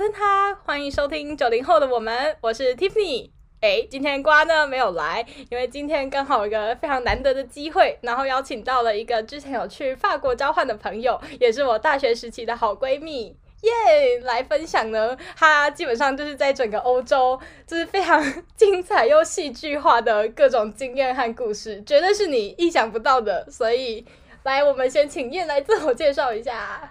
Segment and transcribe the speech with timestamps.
[0.00, 3.28] 登他，欢迎收听九零后的我们，我是 Tiffany。
[3.60, 15.14] 哎，今天瓜呢没有来，因为今天刚好有一个非常难得的机会，然后邀请到了一个之前有去法国交换的朋友，也是我大学时期的好闺蜜，耶、来分享呢。
[15.36, 18.24] 她基本上就是在整个欧洲，就是非常
[18.56, 23.46] 精彩又戏剧化的各种经验和故事，绝对是你意想不到的。
[23.50, 24.06] 所以，
[24.44, 26.90] 来，我们先请燕来自我介绍一下。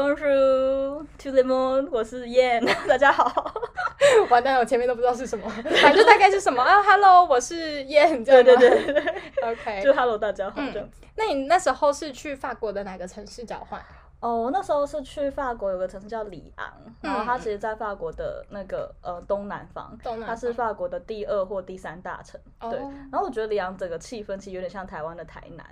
[0.00, 3.52] Bonjour, tout le monde，我是燕， 大家好。
[4.30, 5.50] 完蛋了，我前面都不知道是什么，
[5.82, 10.54] 反正大概是什么啊？Hello，我是燕，对对对对，OK， 就 Hello，大家好。
[10.58, 13.82] 嗯，那你那时候是去法国的哪个城市交换？
[14.20, 22.40] 哦，我那时候是去法国，有个城市叫里昂，然后它其实，在法国的那个呃东南方，东南方，它是法国的第二或第三大城。
[22.70, 22.78] 对，
[23.10, 25.66] 然后我觉得里昂整个气氛其实有点像台湾的台南。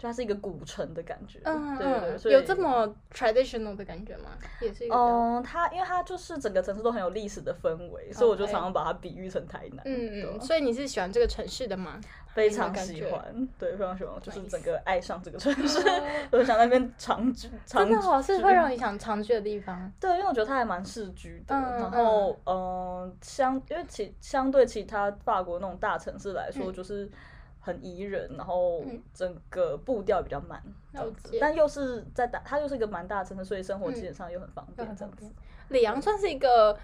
[0.00, 4.30] 就它是一个古城的感觉，嗯，对对对，有这么 traditional 的感觉吗？
[4.58, 9.82] 也是一个，嗯，它因为它就是整个城市都很有历史的氛围，所以我就常常把它比喻成台南。
[9.84, 12.00] 嗯嗯，所以你是喜欢这个城市的吗？
[12.32, 15.84] 非常喜欢，对，非常喜欢，就是整个爱上这个城市，
[16.32, 17.50] 我想那边长居。
[17.66, 19.92] 真的哦，是会让你想长居的地方。
[20.00, 27.10] 对，因为我觉得它还蛮市居的，然后嗯，相因为其相对其他法国那种大城市来说，就是。
[27.60, 35.30] 很宜人，然后整个步调比较慢，这样子，但又是在大，它又是一个蛮大的城市，所以生活基本上又很方便，这样子。
[35.68, 36.78] 里昂算是一个，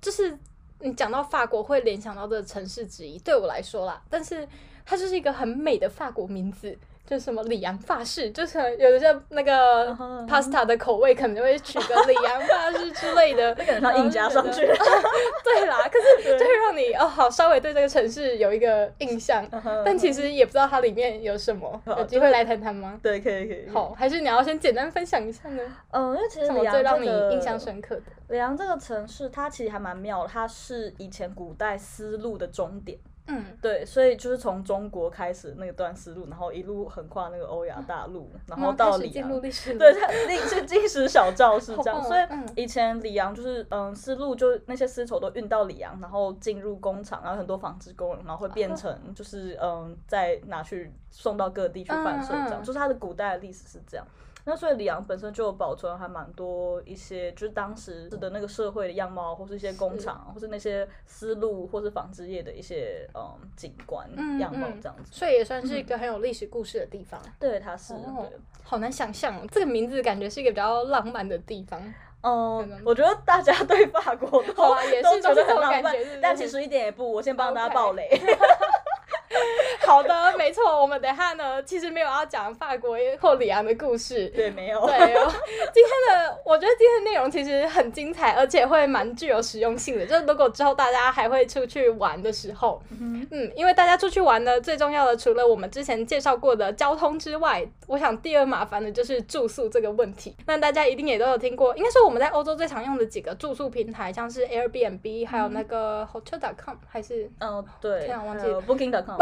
[0.00, 0.38] 就是
[0.80, 4.46] 你讲到法国会联想到的城市之一，对我来说啦，但是
[4.84, 6.78] 它就是一个很美的法国名字。
[7.08, 9.90] 就什么里昂法式，就是有的像那个
[10.28, 14.60] pasta 的口味，可能就会取个里昂法式之类的，那个上硬加上去。
[15.42, 19.42] 对啦， 可是就会让你哦，好稍微对这个城市有一个印象，
[19.82, 21.80] 但其实也不知道它里面有什么。
[21.86, 23.00] 有机会来谈谈吗？
[23.02, 23.66] 对，可以可以。
[23.72, 25.62] 好，还是你要先简单分享一下呢？
[25.92, 32.98] 嗯，因为其实里昂最让你印象深刻的里昂这个城市，它其实还蛮妙的，它是以前古代丝路的终点。
[33.28, 39.40] 嗯，对，所以就是从中国开始那段丝路，然后一路横跨那个欧亚大陆，然后到里昂。
[39.40, 39.92] 对，
[40.26, 42.02] 历是历史小教是这样。
[42.02, 54.06] 所以以前里昂就是嗯，丝路就那些丝绸都运到里昂，然后进入工厂，然后很多纺织工人，然后会变成就是嗯，再拿去送到各地去贩售，这样就是它的古代的历史是这样。
[54.48, 63.22] 那所以里昂本身就保存还蛮多一些，就是当时的那个社会的样貌，或是一些工厂，或是那些丝路，或是纺织业的一些嗯
[63.54, 64.08] 景观
[64.40, 65.12] 样貌这样子。
[65.12, 67.20] 所以也算是一个很有历史故事的地方。
[67.22, 67.92] 嗯、对，它是。
[67.92, 71.78] 哦、对好难想象，这个名字感觉是一个比较浪漫的地方。
[72.22, 77.12] 嗯，我觉得大家 对法国都好啊，也是觉得很浪漫，但其实一点也不。
[77.12, 78.08] 我先帮大家爆雷。
[78.10, 78.36] Okay.
[79.86, 85.32] 好的，没错，我们等下呢，其实没有要讲法国或里昂的故事，对，没有，对哦。
[85.72, 90.04] 今天的我觉得今天的内容其实很精彩，而且会蛮具有实用性的。
[90.04, 100.36] 就是如果之后大家还会出去玩的时候，嗯，嗯，因为大家出去玩呢，最重要的除了我们之前介绍过的交通之外，我想第二麻烦的就是住宿这个问题。
[100.46, 108.60] 那大家一定也都有听过，应该说我们在欧洲最常用的几个住宿平台，像是 Airbnb，还有那个 Hotel.com，还是嗯，对，天啊，忘记了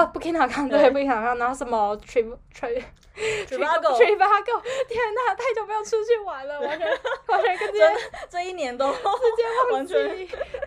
[0.06, 0.91] 不 Booking.com，对。
[0.91, 2.83] 不想让，然后什么 trip trip
[3.17, 4.15] Trivago，天
[5.15, 6.89] 哪，太久没有出去玩了，完全
[7.27, 7.93] 完全跟这
[8.31, 9.94] 这一年都直接忘记，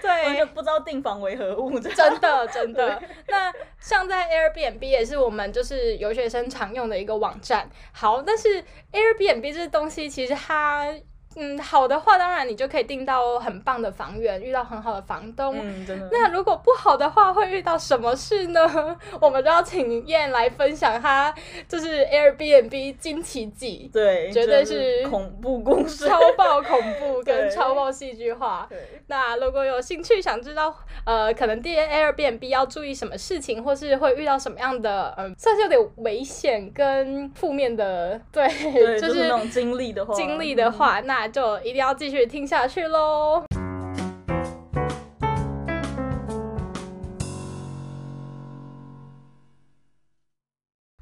[0.02, 3.02] 对，完全不知道订房为何物，真的真的。
[3.28, 7.70] 那像在 Airbnb 也是我们就是留学生常用的一个网站。
[7.92, 10.94] 好，但是 Airbnb 这东西其实它。
[11.42, 15.56] 嗯，好的话，当然你就可以订到很棒的房源，遇到很好的房东。
[15.58, 16.10] 嗯，真的。
[16.12, 18.60] 那如果不好的话，会遇到什么事呢？
[19.22, 21.34] 我们就要请燕来分享他
[21.66, 28.68] 就是 Airbnb 惊奇记，对，绝对是恐怖故事，超爆恐怖跟 超爆戏剧化。
[28.70, 29.02] 对。
[29.08, 30.76] 那如果有兴趣想知道，
[31.06, 41.29] 呃，可能订 Airbnb 要注意什么事情，或是会遇到什么样的，嗯，算是有点危险跟负面的，对，对 就是那种经历的话，经历的话，那。
[41.30, 43.44] 就一定要继续听下去喽！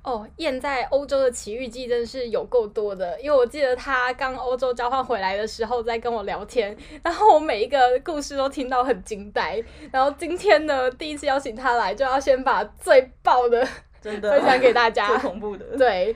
[0.03, 6.73] 哦，燕在欧洲的奇遇记真的是有够多的，因为我记得他刚欧洲交换回来的时候在跟我聊天，
[7.03, 9.61] 然后我每一个故事都听到很惊呆。
[9.91, 13.67] 然后今天呢，第一次邀请他来，就要先把最爆的
[14.01, 16.15] 的分享给大家， 最恐怖的，对。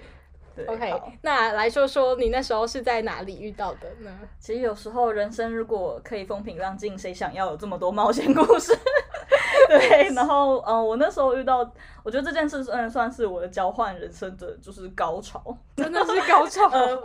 [0.66, 4.12] 对 OK，那来说说你那时候是在哪里遇到的呢？
[4.40, 8.78] 其实有时候人生如果可以风平浪静，谁想要有这么多冒险故事？
[9.68, 11.60] 对，然后嗯、呃，我那时候遇到，
[12.04, 16.96] 我觉得这件事算算是我的交换人生的就是高潮，真的是高潮， 呃，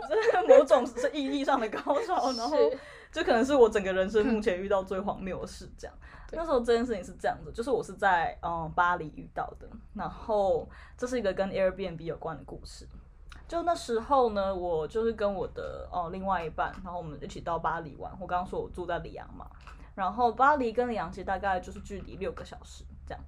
[0.47, 2.57] 某种是意义上的高潮，然后。
[3.09, 5.67] 这可能是我整个人生目前遇到最荒谬的事。
[5.77, 5.97] 这样，
[6.33, 10.67] 那时候这件事情是这样子，就是我是在嗯巴黎遇到的，然后
[10.97, 12.85] 这是一个跟 Airbnb 有关的故事。
[13.47, 18.11] 就那时候呢，我就是跟我的哦另外一半，然后我们一起到巴黎玩。
[18.19, 19.49] 我刚刚说我住在里昂嘛，
[19.95, 23.23] 然后巴黎跟里昂其实大概就是距离六个小时这样。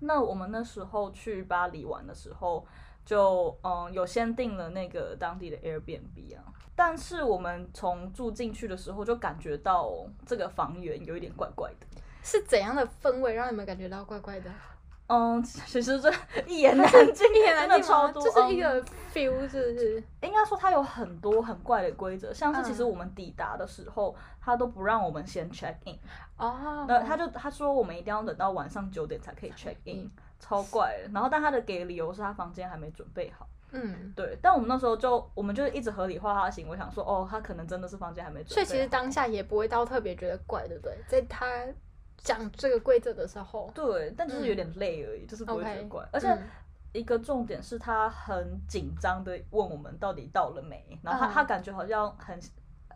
[0.00, 2.66] 那我们那时候去巴黎玩的时候，
[3.04, 6.44] 就嗯有先订了那个当地的 Airbnb 啊，
[6.76, 9.90] 但是我们从住进去的时候就感觉到
[10.26, 11.86] 这个房源有一点怪怪的，
[12.22, 14.50] 是怎样的氛围让你们感觉到怪怪的？
[15.08, 16.12] 嗯，其实这
[16.46, 18.82] 一言难尽，一言难尽，超多，就是一个
[19.12, 20.04] feel，是不是？
[20.20, 25.98] 应该说它有很多很怪的规则，像是其实我们抵达的时候，他都不让我们先 check in，
[26.36, 31.10] 哦，那他就他说我们一定要等到晚上九点才可以 check in，超怪的。
[31.14, 34.38] 然后但他的给的理由是他房间还没准备好，嗯，对。
[34.42, 38.54] 但我们那时候就我们就一直合理化他的行为，想说哦，他可能真的是房间还没准备好。
[38.54, 40.94] 所以其实当下也不会到特别觉得怪，对不对？
[41.08, 41.46] 在他。
[42.18, 46.04] 讲这个规则的时候，对，但就是有点累而已，嗯、就是不会觉得怪。
[46.04, 46.38] Okay, 而且
[46.92, 52.38] 一个重点是他很紧张的问我们到底到了没，嗯、然后他他感觉好像很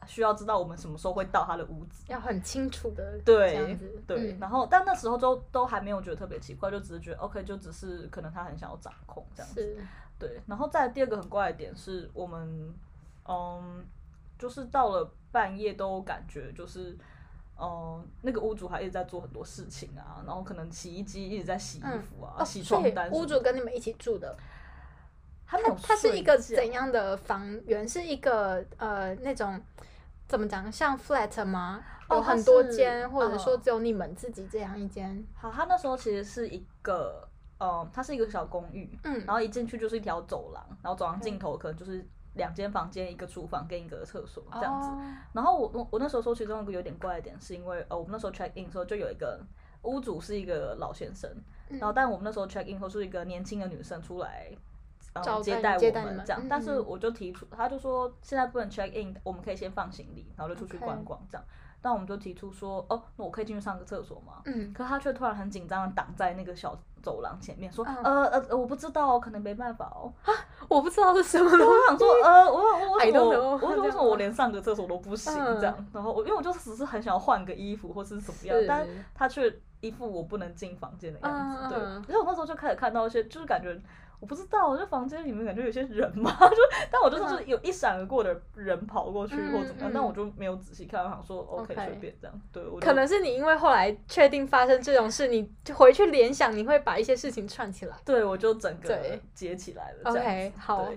[0.06, 3.78] 需要知道我们什么时候会到他的屋子，要很清楚的对。
[4.06, 9.78] 对，然后但那时候都都还没有觉得特别奇怪，就只是觉得 OK，就只是可能他很想要掌控这样子。
[10.18, 12.74] 对，然后再第二个很怪的点是我们，
[13.28, 13.84] 嗯，
[14.38, 16.98] 就是到了半夜都感觉就是。
[17.64, 23.08] 嗯，那个屋主还一直在做很多事情啊，然后可能洗衣机一直在洗衣服啊，嗯、洗床单。
[23.12, 24.36] 屋主跟你们一起住的，
[25.46, 27.88] 他他是一个怎样的房源？
[27.88, 29.62] 是一个呃那种
[30.26, 31.84] 怎么讲，像 flat 吗？
[32.10, 35.24] 有很多间，或者说只有你们自己这样一间？
[35.32, 37.28] 好，他那时候其实是一个，
[37.58, 42.04] 嗯，它是一个小公寓，嗯，然后一进去就是一条走廊，然后走廊尽头可能就是。
[42.34, 44.88] 两间房间，一个厨房跟一个厕所这样子。
[44.88, 45.00] Oh.
[45.34, 49.40] 然后我我我那时候说其中一个有点怪的点，是因为呃我们那时候 check in 的时候就有一个
[49.82, 51.30] 屋主是一个老先生，
[51.68, 54.50] 嗯、然后但我们那时候 check in 后是一个年轻的女生出来，
[55.14, 56.42] 嗯、接待我们这样。
[56.48, 61.44] 但是我就提出，他就说现在不能 check in，我们可以先放行李，然后就出去观光这样。
[61.44, 61.61] Okay.
[61.82, 64.34] 但我们就提出说，哦，那我可以进去上个厕所吗？
[64.44, 64.72] 嗯。
[64.72, 70.12] 可他却突然很紧张的挡在那个小走廊前面，说，呃呃，我不知道，可能没办法哦。
[70.24, 70.32] 啊，
[70.68, 71.50] 我不知道是什么。
[71.50, 75.86] 我想说，呃，我我我我 我为什么我连上个厕所都不行这样？
[75.92, 81.68] 然后我因为我就只是很想要换个衣服或是怎么样，但他却一副我不能进房间的样子。
[81.68, 81.78] 对。
[82.04, 83.76] 所以我那时候就开始看到一些，就是感觉。
[84.22, 86.56] 我不知道，这房间里面感觉有些人嘛， 就
[86.92, 92.40] 但我就是有一闪而过的人跑过去或怎么样，嗯、但我就没有仔细看，我想说 OK 随便这样。
[92.52, 97.96] 对，我可能是你因为后来确定发生这种事，你回去联想，你会把一些事情串起来。
[98.04, 98.96] 对，我就整个
[99.34, 100.10] 接起来了。
[100.12, 100.88] OK，好。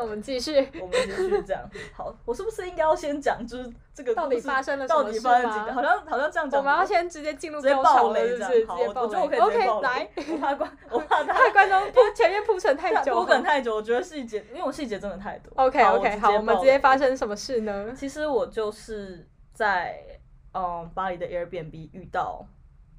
[0.00, 1.62] 我们继续，我们继续这样。
[1.92, 5.72] 好，我是不是应该要先讲，就是这个到底发生了什么事吗？
[5.72, 6.60] 好像好像这样讲。
[6.60, 8.66] 我们要先直接进入高潮了，是不是？
[8.66, 9.82] 好，我觉得我可以直接爆雷。
[9.82, 13.74] 来， 我怕观，我怕他观众铺前面铺陈太久，铺梗太久。
[13.76, 15.52] 我觉得细节，因为我细节真的太多。
[15.56, 17.92] OK OK，好，我们直接发生什么事呢？
[17.94, 19.98] 其实我就是在
[20.52, 22.46] 嗯巴黎的 Airbnb 遇到，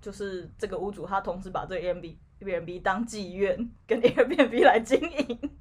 [0.01, 2.15] 就是这个屋主他同时把这个 Airbnb。
[2.41, 5.51] Airbnb 当妓院，跟 Airbnb 来经营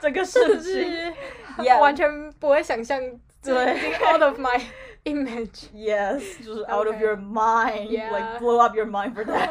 [0.00, 3.00] 这个事情，完全不会想象，
[3.42, 3.54] 对
[4.00, 4.60] ，out of my
[5.04, 9.50] image，yes，就是 out of your mind，like blow up your mind for that。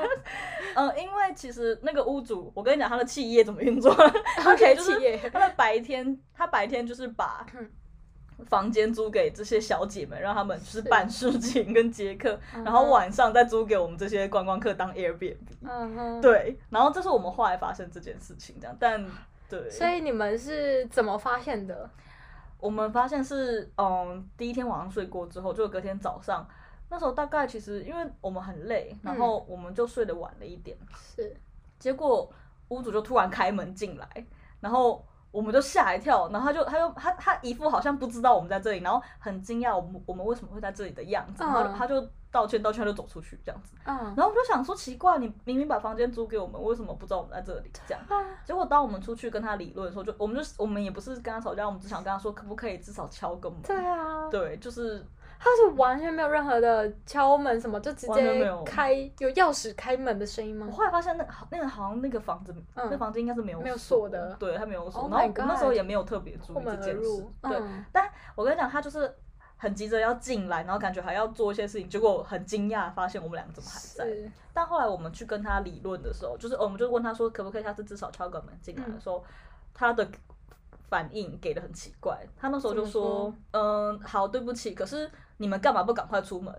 [0.76, 3.92] 嗯，因为其实那个屋主，我跟你讲他的企业怎么运作
[4.46, 7.46] ，OK，企业，他的白天，他白天就是把。
[8.46, 15.38] 房间租给这些小姐们，让他们就是办事情跟接客，然后晚上再租给我们这些观光客当 Airbnb。
[15.62, 16.22] 嗯哼。
[16.22, 18.76] 对，然后这是我们后来发生这件事情，这样。
[18.80, 19.06] 但
[19.50, 19.70] 对。
[19.70, 21.90] 所以你们是怎么发现的？
[22.60, 26.48] 我们发现是，嗯，第一天晚上睡过之后，就隔天早上，
[26.90, 30.78] 那时候大概其实因为我们很累，然后我们就睡得晚了一点。
[30.96, 31.36] 是、嗯。
[31.78, 32.32] 结果
[32.70, 34.26] 屋主就突然开门进来，
[34.60, 35.06] 然后。
[35.32, 43.76] 我们就吓一跳，然后他就，他就，他，他一副好像不知道我们在这里，然后很惊讶我们，我们为什么会在这里的样子，然后他就道歉，道歉就走出去这样子。
[43.86, 47.72] 嗯，然后我们就想说奇怪，你明明把房间租给我们，为什么不知道我们在这里？
[47.88, 48.04] 这样，
[48.44, 53.62] 结果当我们出去跟他理论的时候，就我们就我们也不是跟他吵架，我们只想跟他说，可不可以至少敲个门？
[53.62, 55.06] 对啊，对，就是。
[55.42, 60.68] 他是完全没有任何的敲门什么，就直接开有钥匙开门的声音吗？
[60.70, 65.10] 我后来发现那那个好像那个房子，那房子应该是没有锁的，对，他没有锁。
[65.10, 67.58] 然后我那时候也没有特别注意这件事，对。
[67.94, 69.16] 但我跟你讲，他就是
[69.56, 74.32] 很急着要进来，然后感觉还要做一些事情，结果很惊讶发现我们两个怎么还在。
[74.54, 79.24] 但后来我们去跟他理论的时候，就是我们就问他说，可不可以下次至少敲个门进来的时候，
[79.74, 80.06] 他的
[80.90, 82.28] 反应给的很奇怪。
[82.36, 85.10] 他那时候就说，嗯，好，对不起，可是。
[85.40, 86.54] 你们干嘛不赶快出门？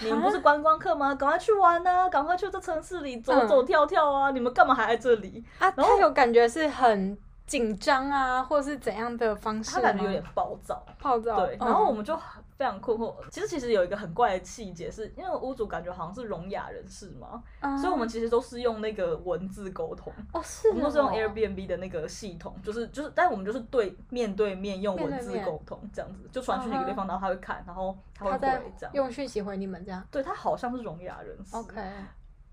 [0.00, 1.14] 你们不是观光客吗？
[1.14, 2.08] 赶快去玩啊！
[2.08, 4.30] 赶快去这城市里走走跳跳啊！
[4.30, 5.42] 嗯、你们干嘛还在这里？
[5.58, 7.16] 啊，然后他有感觉是很
[7.46, 9.74] 紧张啊，或是怎样的方式？
[9.74, 11.46] 他感觉有点暴躁，暴躁。
[11.46, 12.14] 对，然后我们就。
[12.56, 13.14] 嗯非常困惑。
[13.30, 20.12] 其实其实有一个很怪的细节，是因为屋主感觉好像是聋哑人士嘛，嗯、所以我们其实都是用那个文字沟通。
[20.32, 20.68] 哦，是。
[20.70, 28.94] 我们都是用 Airbnb 的那个系统，就是就是，但我们就是对面对面用文字沟通这样子，就传去哪个地方，然后他会看，然后他会回这样。
[28.94, 30.02] 用讯息回你们这样。
[30.10, 31.56] 对，他好像是聋哑人士。
[31.56, 31.80] OK。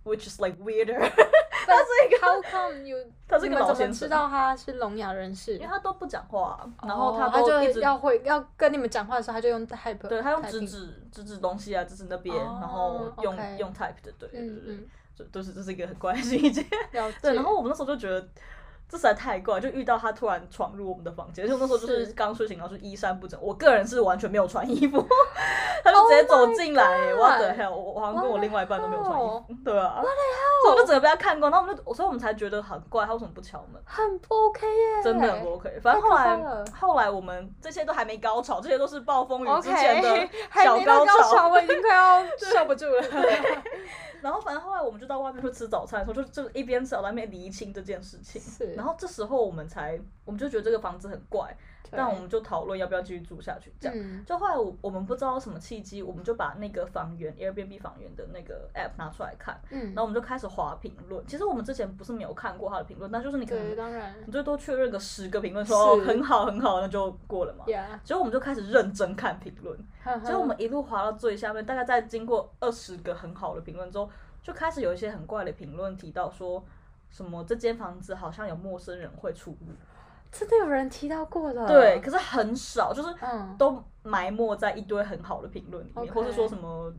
[0.03, 0.99] Which is like weirder。
[1.65, 2.97] 他是一个 How come you？
[3.27, 3.93] 他是一个老先生。
[3.93, 5.53] 知道他是聋哑人士？
[5.53, 10.07] 因为他都不讲话，然后他都一直要会要跟你们讲话的时候，他就用 type。
[10.07, 16.65] 对，他用指指指指东西啊，指指那边，然后用用 type 的，对对对，就都是这是一个很关心一件。
[17.21, 18.27] 对，然后我们那时候就觉得。
[18.89, 23.39] 这实在太怪，就遇到他突然闯入我们的房间，而且那时候就是刚睡醒，然后就衣衫不整。
[23.41, 25.03] 我个人是完全没有穿衣服，
[25.83, 27.71] 他就直接走进来，What the hell！
[27.71, 29.99] 我我好像跟我另外一半都没有穿衣服，对啊，
[30.63, 33.81] 所以我就整个被他看光，然后我们就，所以我们才觉得很怪，他为什么不敲门？
[33.85, 35.79] 很不 OK 耶，真的很不 OK。
[35.81, 36.39] 反正后来
[36.79, 40.29] 后来我们这些都还没高潮，这些都是暴风雨之前的
[40.63, 43.01] 小高潮，我已经快要受不住了。
[44.21, 48.41] 然后反正后来我们就到外面去吃早餐的时候，就就一边吃在外面厘清这件事情。
[48.41, 48.72] 是。
[48.75, 51.55] 然后这时候我们才，我们就觉得这个房子很怪，
[51.91, 53.73] 但我们就讨论要不要继续住下去。
[53.79, 54.25] 这样。
[54.25, 59.59] 就后来我我们不知道什么契机，我们就把那个房源 Airbnb 房源的那个 app 拿出来看。
[59.69, 59.87] 嗯。
[59.87, 61.25] 然后我们就开始划评论。
[61.27, 67.65] 其实我们之前不是没有看过他的评论，但就是你可能，当然，你最多确认个十个评论说哦很好很好，那就过了嘛。
[68.03, 69.77] 所以我们就开始认真看评论。
[70.23, 74.09] 所以我们一路滑到最下面，大概在经过二十个很好的评论之后。
[74.43, 76.61] 就开始有一些很怪的评论提到说，
[77.13, 79.67] 什么这间房子好像有陌生人会出入，
[80.31, 81.67] 真的有人提到过的？
[81.67, 83.13] 对，可是很少，就是
[83.55, 86.91] 都埋没在一堆很好的评论里面，或是说什么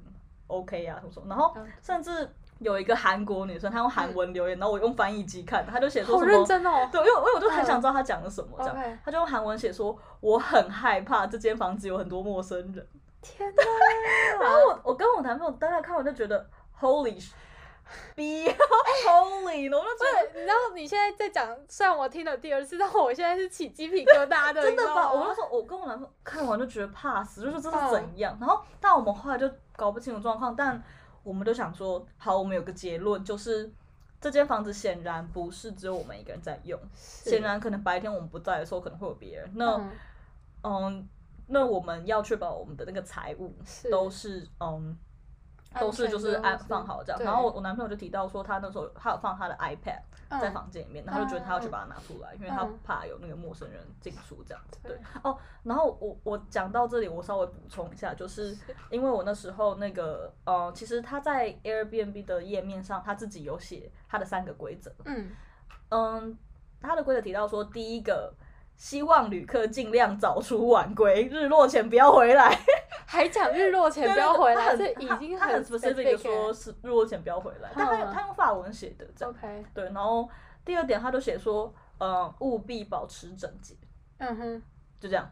[0.47, 1.52] OK 啊什么什么，然后
[1.83, 2.30] 甚至
[2.61, 12.87] 有一个韩国女生，她用韩文留言，然后我用翻译机看，她就写说什么，好认真哦，对，因为因为我就很想知道她讲了什么，这样，她就用韩文写说，我很害怕这间房子有很多陌生人，
[13.21, 13.62] 天哪！
[14.40, 16.49] 然后我我跟我男朋友大概看完就觉得。
[16.80, 17.23] Holy
[18.16, 18.44] be
[19.06, 19.68] holy！
[19.74, 24.62] 我就觉得，你知道你现在在讲，虽然我听了第二次，但我现在是起鸡皮疙瘩的。
[24.64, 25.12] 真的吧？
[25.12, 28.36] 我那时候我跟我男朋友看完就觉得怕死，就是这是怎样？
[28.40, 30.82] 然后，但我们后来就搞不清楚状况，但
[31.22, 33.72] 我们就想说，好，我们有个结论，就是
[34.20, 39.50] 这间房子显然不是只有我们一个人在用，显然可能白天我们不在的时候，可能会有别人。
[39.54, 39.80] 那，
[40.62, 41.08] 嗯，
[41.48, 43.54] 那我们要确保我们的那个财务
[43.90, 44.96] 都是嗯。
[45.80, 50.00] 都是就是安放好这样，然后我我男朋友就提到说，他那时候他有放他的 iPad
[50.40, 54.78] 在房间里面，然后就觉得他要去把它拿出来，因为他怕有那个陌生人进出这样子。
[54.82, 58.56] 对哦，然后我我讲到这里，我稍微补充一下，就是
[58.90, 64.92] 因为我那时候那个呃，其实他在 Airbnb 的页面上，他自己有写他的三个规则。
[65.04, 65.30] 嗯
[65.90, 66.38] 嗯，
[66.80, 68.32] 他的规则提到说，第一个。
[68.76, 72.58] 希望旅客尽量早出晚归，日落前不要回来。
[73.06, 77.70] 还讲日落前不要回来，这已经很 specific 说是日落前不要回来。
[77.76, 79.32] 但他用他用法文写的，这样。
[79.32, 79.64] OK。
[79.72, 80.28] 对，然后
[80.64, 83.76] 第二点他就写说，嗯，务必保持整洁。
[84.18, 84.62] 嗯哼，
[84.98, 85.30] 就这样。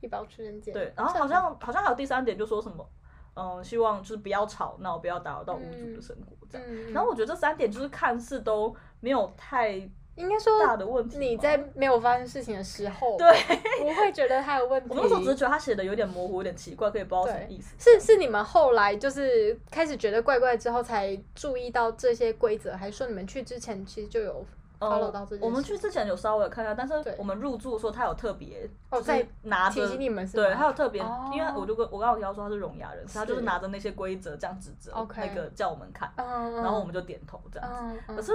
[0.00, 0.72] 必保持整洁。
[0.72, 2.88] 对，然后好像好像还有第三点，就说什么，
[3.34, 6.92] 嗯，希望就是不要吵闹，不要打扰到屋主的生活这样。
[6.92, 9.88] 然后我觉得这三点就是看似都没有太。
[10.16, 13.32] 应该说，大的问题，你在没有发生事情的时候， 对，
[13.78, 14.88] 不会觉得他有问题。
[14.90, 17.74] 我那时候只是觉得他写的有点模糊，有点奇怪，可以不知道什么意思。
[17.78, 24.44] 是是你们后来就是开始觉得怪怪之后，才注意到这些规则，还是说你们去之前其实就有
[24.80, 25.44] follow 到这些？
[25.44, 38.14] 我们去之前有稍微看一下，但是我们入住的时候他有特别哦，在拿着提醒你们是，对，他有特别，因为我就跟我刚刚提到说他是聋哑人，他就是拿着那些规则这样指着那个叫我们看，然后我们就点头这样子。
[38.14, 38.32] 可是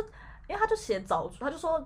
[0.51, 1.81] 因为他就写早出，他就说。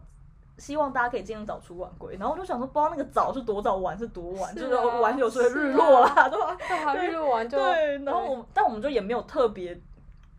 [0.57, 6.55] 希望大家可以尽量早出晚归，然后我就想说，不知道那个早是多早，晚是多晚，就是晚有时候日落啦，对吧？
[6.95, 7.98] 对，日落完就对。
[8.05, 9.77] 然后我，但我们就也没有特别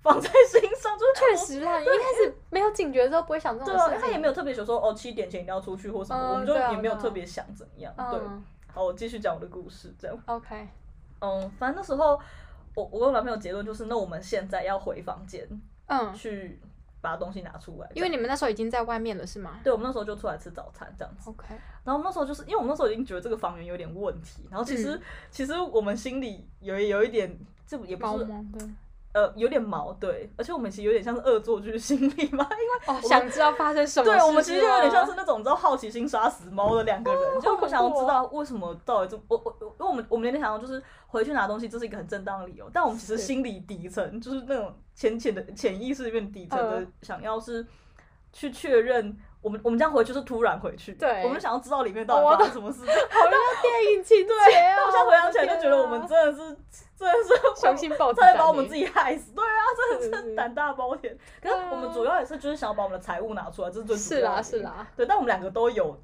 [0.00, 7.92] 放在心上，就是确实啦，一开始没有警觉的时候不会想这种事情，他也没有特别说哦，七点前一定要出去或什么，我们就也没有特别想怎样。
[8.10, 8.18] 对，
[8.72, 10.18] 好，我继续讲我的故事，这样。
[10.24, 10.66] OK，
[11.20, 12.18] 嗯，反正那时候
[12.74, 15.46] 我我跟我男朋友结论就是，那我们现在要回房间，
[15.88, 16.58] 嗯，去。
[17.06, 19.60] 把东西拿出来，因为你们那时候已经在外面了，是吗？
[19.62, 21.30] 对，我们那时候就出来吃早餐这样子。
[21.30, 21.46] OK。
[21.84, 28.26] 然后我们那时候就是因为我们那时候已经觉得这个房源有点问题，然后其实、嗯、其实我们心里有有一点，这也不是，
[29.12, 47.64] 呃有点毛，对，而且我们其实有点像是恶作剧心理嘛，因为哦想知道发生什么，对，我们其实就有点像是那种你知道好奇心杀死猫的两个人，哦、就不想要知道为什么到底这我我因为我们我们那天想要就是回去拿东西，这是一个很正当的理由，但我们其实心理底层就是那种浅浅的潜意识里面底层的想要是
[48.32, 49.16] 去确认。
[49.42, 54.74] 我们我们这样回去是突然回去，对，我们想要知道里面到底发生什么事， 好像 电影情节哦。
[54.76, 56.56] 但我现在回想起来就觉得我们真的是
[56.98, 59.30] 真的是 雄心豹子，差点把我们自己害死。
[59.34, 59.60] 对啊，
[60.00, 61.16] 真的是胆大包天。
[61.40, 64.42] 可是我们主要也是就是想要把我们的财物拿出来，这是最主要的。
[64.42, 64.88] 是啦是啦。
[64.96, 65.96] 对，但我们两个都有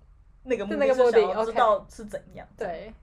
[0.45, 2.47] 那个目的，是想要知道是怎样。
[2.57, 2.95] 对。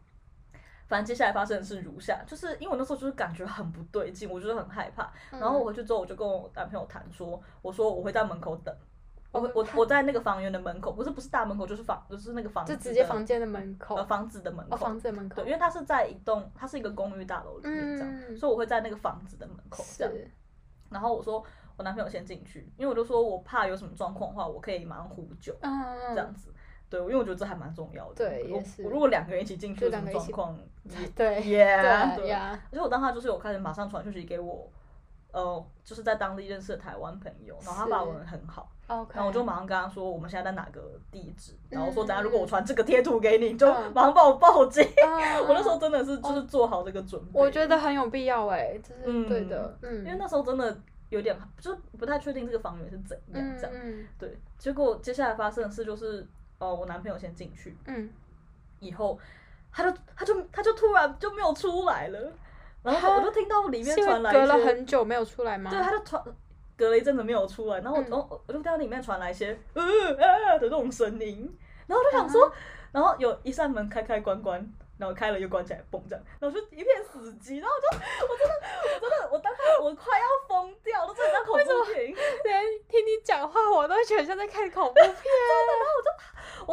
[0.90, 5.10] 反正接下来发生的是如下，就是因为我那时候就是感觉很不对劲，我就是很害怕。
[5.32, 8.76] 然后我回去之后，我就跟我男朋友谈说，我说我会在门口等。
[9.32, 20.14] 我我我在那个房源的门口，不是不是大门口，就是房就是那个房子，就直接房间的门口，呃，房子的门口，哦，房子的门口，对，因为它是在一栋，它是一个公寓大楼里面这样，嗯，所以我会在那个房子的门口这样。
[20.90, 21.44] 然后我说
[21.78, 26.52] 我男朋友先进去，因为我就说我怕有什么状况的话，我可以马上呼救，嗯，这样子，
[26.90, 28.16] 对，因为我觉得这还蛮重要的。
[28.16, 28.84] 对，也是。
[28.84, 30.60] 我如果两个人一起进去，有什么状况？
[31.16, 34.68] 对，yeah，对，而且我当时就是有开始马上传讯息给我，
[35.32, 38.72] 呃，就是在当地认识的台湾朋友，然后他发文很好。
[38.88, 39.14] Okay.
[39.14, 44.84] 然后我就马上跟他说，我们现在在哪个地址，然后说等下如果我传这个贴图给你，你就马上帮我报警。
[44.84, 47.30] Uh, 我那时候真的是就是做好这个准备。
[47.40, 50.76] 我觉得很有必要哎，这是对的，嗯，因为那时候真的
[51.10, 54.36] 有点就不太确定这个房源是怎样这样，嗯、对。
[54.58, 56.28] 结果接下来发生的事就是，
[56.60, 58.10] 呃，我男朋友先进去，嗯，
[58.80, 59.18] 以后
[59.72, 62.32] 他就他就他就突然就没有出来了，
[62.84, 65.72] 然后我就听到里面传来隔了很久没有出来吗？
[65.72, 66.24] 对，他就传。
[66.78, 71.54] 隔了一阵子没有出来，然后我，我、嗯、我就听到里面传来一些呃呃的这种声音，
[71.88, 72.50] 然后就想说，
[72.94, 74.66] 然后有一扇门开开关关，
[75.00, 77.88] 然后开了又关起来，嘣这样，然后就一片死寂，然后我就
[78.28, 78.54] 我真的
[79.02, 86.10] 我真的我当时我快要疯掉，都真的像恐怖片，连听你讲话我都觉得像在看恐怖片，真的，然后我就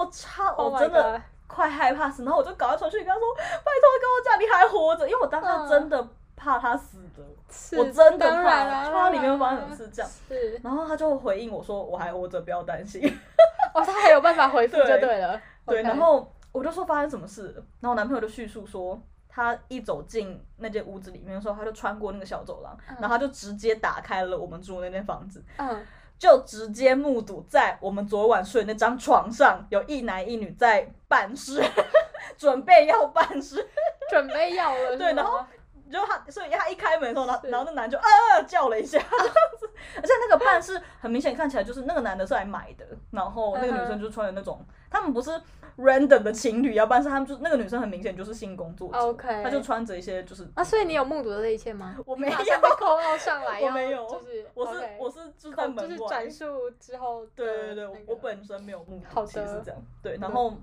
[0.00, 6.08] 我超我真的快害怕死，然后我就赶快传讯跟他说，拜托跟我讲你还活着，因为我当时真的。
[6.38, 10.10] 怕他死的，我真的怕，怕里面发生什么事这样。
[10.28, 13.00] 是，然后他就回应我说：“我还活着，不要担心。
[13.74, 15.40] ”哦，他还有办法回复就对了。
[15.66, 25.84] 对，然后我就说发生什么事，然后我男朋友就叙述说，他一走进那间屋子里面的时候，他就穿过那个小走廊，然后他就直接打开了我们住的那间房子，嗯，
[26.18, 31.62] 就直接目睹在我们昨晚睡的那张床上有一男一女在办事，
[32.38, 33.68] 准备要办事，
[34.08, 34.96] 准备要了。
[34.96, 35.44] 对，然后。
[35.90, 38.04] 就他，所以他一开门的时候，然后然后那男就啊
[38.46, 38.98] 叫了一下，
[39.96, 45.30] 而且那个办事很明显看起来就是那个男的是来买的，然后那个女生就穿的那种，他们不是
[45.78, 51.96] random 的情侣要办事，他们就那个女生很明显就是性工作者，OK，她就穿着一些就是啊，所以你有目睹的这一切吗？
[52.04, 52.36] 我没有，
[53.18, 60.54] 上来，我没有，就是我是我是就在门就是转述之后，对对对，我本身没有目睹，其实是这样，对，然后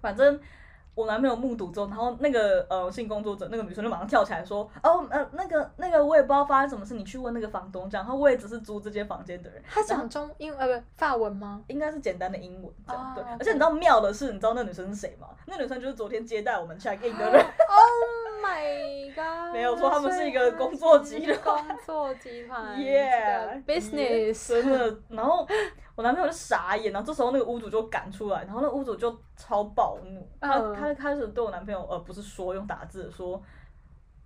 [0.00, 0.38] 反正。
[0.98, 9.62] 我男朋友目睹之后，然后那个呃性工作者那个女生就马上跳起来说：“哦，呃，那个那个我也不知道发生什么事，你去问那个房东。”这样，然后我也只是租这间房间的人。
[9.70, 11.62] 他讲中英呃不法文吗？
[11.68, 13.14] 应该是简单的英文这样。
[13.14, 15.28] Oh, 对，而且你知道妙的是，你知道那女生是谁吗？
[15.46, 17.46] 那女生就是昨天接待我们 check in 的人。
[17.70, 19.52] Oh my god！
[19.52, 21.64] 没有错，他们是一个工作集团。
[21.64, 22.74] 工作集团。
[22.78, 24.34] Yeah，business。
[24.34, 25.46] Yeah, 真的，然后。
[25.98, 33.42] 我男朋友就傻眼，然后这时候那个屋主就赶出来，然后那屋主就超暴怒，他他开始对我男朋友，呃，不是说用打字说，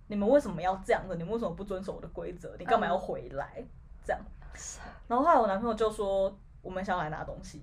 [0.05, 1.15] 你们为什么要这样子？
[1.15, 2.55] 你们为什么不遵守我的规则？
[2.59, 3.65] 你干嘛要回来？
[4.05, 4.21] 这样，
[5.07, 6.31] 然后后来我男朋友就说，
[6.61, 7.59] 我们想要来拿东西，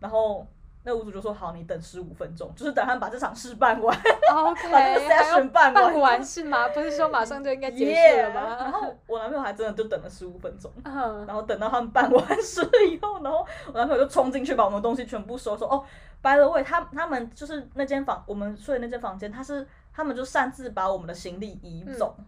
[0.00, 0.44] 然后。
[0.86, 5.84] 那屋主就说：“好，你等十五分钟，就是等他们把这场事办完，Okay, 把这个 session 办完。
[5.84, 6.68] 办完是吗？
[6.68, 15.66] 不是说马上就应该结束了吗？” yeah, 然后我男朋友还真的就等了十五分钟，uh, 然后等到他们办完事以后，然后我男朋友就冲进去把我们的东西全部收收。
[15.66, 15.82] 哦
[16.20, 22.14] ，by the way，他他们就是那间房，我们睡的那间房间，他是他们就擅自把我们的行李移走。
[22.18, 22.24] 嗯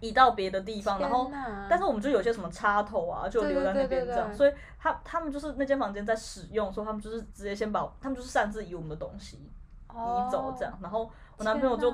[0.00, 1.30] 移到别的地方，然后，
[1.68, 9.36] 但是我们就有些什么插头啊，就留在那边这样，所以他他们就是那间房间在使用，所以他们就是直接先把，他们就是擅自移我们的东西
[9.92, 11.90] 移走这样，然后我男朋友就，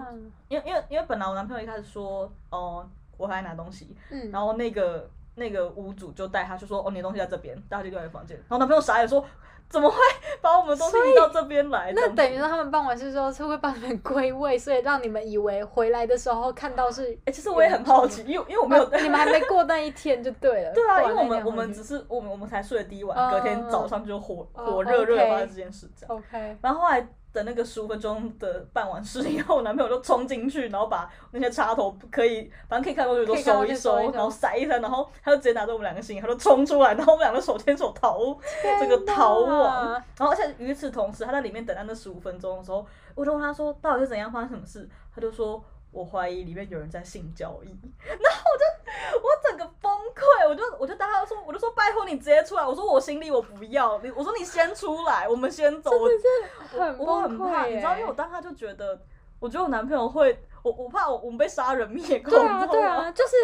[0.49, 3.97] 因为因为因为本来我男朋友一开始说，哦，我还来拿东西，
[4.31, 9.25] 然后那个那个屋主就带他就说，哦，你的东西在这边，带他去另外一个房间，然后男朋友傻眼说。
[9.69, 9.97] 怎么会
[10.41, 11.93] 把我们东西移到这边来？
[11.95, 17.13] 那等于说他们办完事之后是会帮你们归位，所以让你们以为回来的时候看到是。
[17.13, 20.73] 哎、欸，其实我也很好奇，因为因为我没有、啊，你们还没过那一天就对了。
[20.75, 26.17] 对啊，因为我们我们只是我们我们才睡了第一晚，隔天早上就火、uh, 火热热的发生这件事这样。
[26.17, 26.57] OK。
[26.63, 27.07] 然后后来。
[27.37, 38.19] 等那个十五分钟的办完事以后，我男朋友就冲进去，然后把那些插头可以，反正可以看过去都收一收，然后塞一塞，然后他就直接拿着我们两个行李，他就冲出来，然后我们两个手牵手逃
[38.81, 39.93] 这个逃亡。
[40.17, 45.63] 然后而且与此同时，他在里面等待那十五分钟的时候，我就问他说到底是怎样发生什么事，他就说。
[45.93, 47.69] 我怀疑里面有人在性交易，
[48.05, 49.76] 然后我就我整个崩
[50.15, 59.01] 溃，我就我就当他说，我就说拜托你直接出来，我说我行李我不要，你我说你先出来，我们先走，我很我很怕，你知道，因为我当他就觉得，
[59.41, 63.35] 我觉得我男朋友会，我我怕我我们被杀人灭口，对啊对啊，就是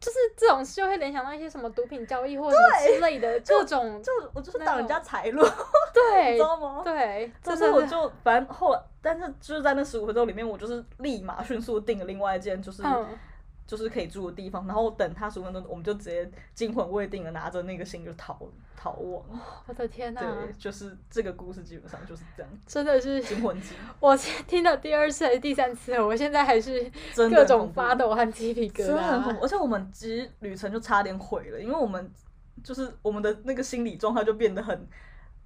[0.00, 2.56] 就是这种事就会联想到一些什么毒品交易或者
[2.86, 5.42] 之类的各种，就我就是挡人家财路，
[5.94, 6.82] 对，你知道吗？
[6.84, 8.80] 对，就是我就反正后来。
[9.06, 13.06] 但是就是在那十五分钟里面，我就是立马迅速订了另外一件，就是、嗯、
[13.66, 14.66] 就是可以住的地方。
[14.66, 18.38] 然后等他十五分钟，我们就直接惊魂未定的拿着那个信就逃
[18.76, 19.22] 逃亡。
[19.66, 20.20] 我的天哪！
[20.20, 22.52] 对，就是这个故事基本上就是这样。
[22.66, 23.74] 真的是惊魂记。
[24.00, 28.86] 我听到第二次还是第三次，我现在还是各种发抖和鸡皮疙瘩。
[28.86, 32.10] 真的很恐怖，而且我们其实旅程就差点毁了，因为我们
[32.62, 34.86] 就是我们的那个心理状态就变得很。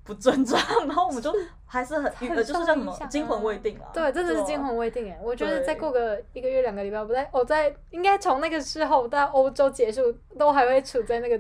[0.09, 1.31] 不尊重， 然后我们就
[1.67, 3.91] 还是很，呃，就是叫什么惊魂未定啊。
[3.93, 5.19] 对，真的是惊魂未定哎！
[5.23, 11.39] 我觉得再过个一个月两个礼拜，不在，我在应该从那个时候到欧洲结束，都还会处在那个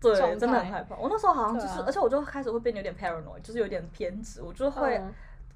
[0.00, 0.96] 对，真的很害怕。
[0.96, 5.00] 我那时候好像就是，而且我就开始会变得有点 paranoid，就是有点偏执，我就会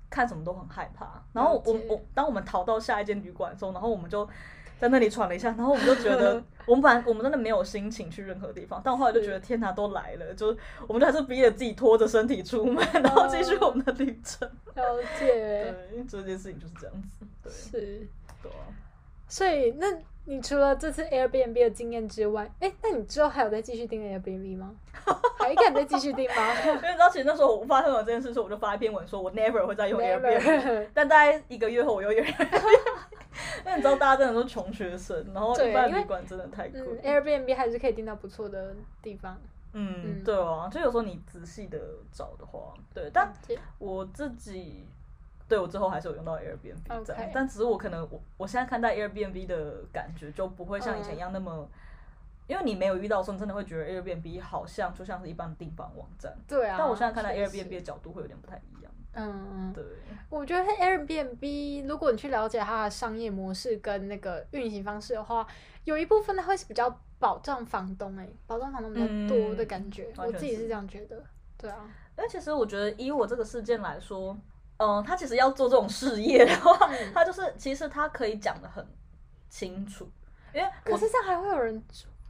[0.09, 1.21] 看什么都很害怕。
[1.33, 4.29] 然后我我当我们逃到下一间旅馆的时候，然后我们就。
[4.83, 14.51] 在那里喘了一下，然后我们就觉得， 我们本来我们真的没有心情去任何地方，但后来就觉得天哪，都来了，就是我们就还是逼着自己拖着身体出门， 然后继续我们的旅程。
[14.75, 14.83] 了
[15.21, 15.73] 解。
[15.95, 17.25] 对，这件事情就是这样子。
[17.45, 17.53] 对。
[17.53, 18.09] 是。
[18.43, 18.67] 对啊。
[19.29, 19.87] 所以，那
[20.25, 24.75] 你除了这次 Airbnb 的经验之外，哎，那你之后还有再继续订 Airbnb 吗？
[25.39, 26.55] 还敢再继续订吗？
[26.67, 30.89] 因为你知道，其实那时候我发生了这件事，所以我就发一篇文说，我 never 会再用 Airbnb。
[30.93, 32.92] 但大概一个月后，我又用 Airbnb。
[33.65, 36.81] 因为你知道，大家真的都是穷学生，然后一般旅馆真的太贵。
[36.81, 39.39] 嗯，Airbnb 还是可以订到不错的地方。
[39.73, 41.79] 嗯，嗯对啊，就有时候你仔细的
[42.13, 43.11] 找的话，对。
[43.13, 43.33] 但
[43.79, 44.87] 我自己，
[45.49, 47.31] 对我之后还是有用到 Airbnb 这样，Okay.
[47.33, 51.69] 但只是我可能我我现在看待 Airbnb 的感觉就不会像以前一样那么，嗯、
[52.49, 56.37] 因为你没有遇到的时候，你真的会觉得 Airbnb 好像就像是一般的订房网站。
[56.47, 56.77] 对啊。
[56.79, 58.82] 但我现在看待 Airbnb 的角度会有点不太一样。
[59.15, 59.85] 嗯嗯，对，
[60.31, 65.47] 我觉得 Airbnb 如果你去了解它的商业模式跟那个运行方式的话，
[65.85, 71.23] 有一部分它会是比较保障房东哎、欸，保障房东比较多的感觉，嗯、我自己是这样觉得。
[71.59, 74.33] 对啊，因为其实我觉得以我这个事件来说，
[74.79, 78.87] 嗯、呃，他其实要做这种事业的话，他、嗯、就是其实他可以讲的很
[79.51, 80.11] 清楚，
[80.55, 81.85] 因为可是这样还会有人。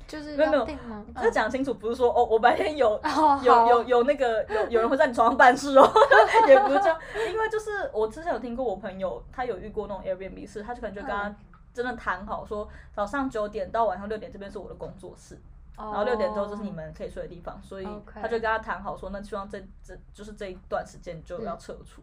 [0.06, 0.72] 就是没有没
[1.16, 3.00] 有，这讲清楚不是说哦，我白天有
[3.42, 5.92] 有有有那个有有人会在你床上办事哦，
[6.46, 6.98] 也不是这样，
[7.32, 11.34] 因为就是我之前有听过我朋友，他有遇过那种 Airbnb 事，他就可能就跟他
[11.72, 15.40] 真的谈好说，早上九点到晚上六点这边是我的工作室，
[15.76, 22.02] 然后六点之后就是你们可以睡的地方，所以他就跟他谈好说，那希望这这就是这一段时间就要撤出，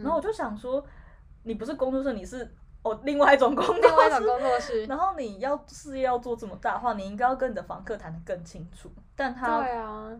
[0.00, 0.82] 然后我就想说，
[1.42, 2.50] 你不是工作室，你是。
[2.82, 4.84] 哦，另外一种工作室，另外一种工作室。
[4.88, 8.90] 然后你要事业要做这么大的话，你应该要跟你的房客谈的更清楚。
[9.14, 10.10] 但他对啊，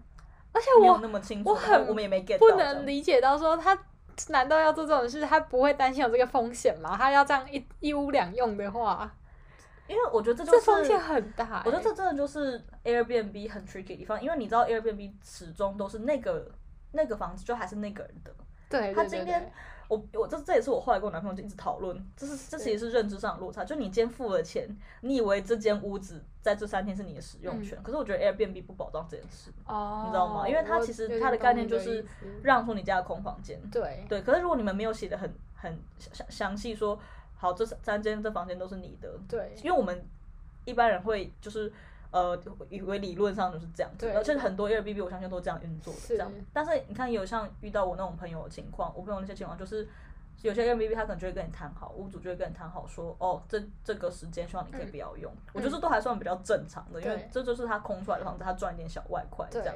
[0.53, 3.79] 而且我那么清楚，我很我们也没 get 不能理解到说他
[4.29, 6.95] 难道要做这种事，他不会担心有这个风险吗？
[6.99, 9.11] 他要这样一一屋两用的话，
[9.87, 11.63] 因为我觉得这就是风险很大、欸。
[11.65, 16.51] 我觉得这真的就是 Airbnb 很 tricky 的地方，因为你知道 Airbnb 始终都是那个
[16.93, 18.31] 那个房子就还是那个人的。
[18.69, 19.51] 对，他今天。
[19.91, 23.65] 我我这这也是我后来跟我男朋友就一直讨论，这是这其实是认知上的落差。
[23.65, 24.69] 就你今天付了钱，
[25.01, 30.49] 你以为这间屋子在这三天是你的使用权，可是我觉得 Airbnb 不保障这件事，你知道吗？
[30.49, 32.07] 因为它其实它的概念就是
[32.45, 33.61] 让出你家的空房间。
[33.73, 36.97] 对对，可是如果你们没有写的很很详详细说，
[37.37, 39.19] 好，这三间这房间都是你的。
[39.29, 40.07] 对，因为我们
[40.65, 41.73] 一般人会就是。
[42.11, 46.31] 呃，以为理论上就是这样子，而且很多 Airbnb 我相信都这样运作的，这样。
[46.53, 49.89] 但是你看，有像遇到我那种朋友的情况，我朋友那些情况就是，
[50.43, 55.33] 有些 Airbnb 他可能就会跟你谈好，屋主就会跟你谈好说，哦，这这个时间希望你可以不要用。
[55.33, 59.75] 嗯、我觉得这都还算比较正常的，因为这就是他空出来的房子，他赚一点小外快这样。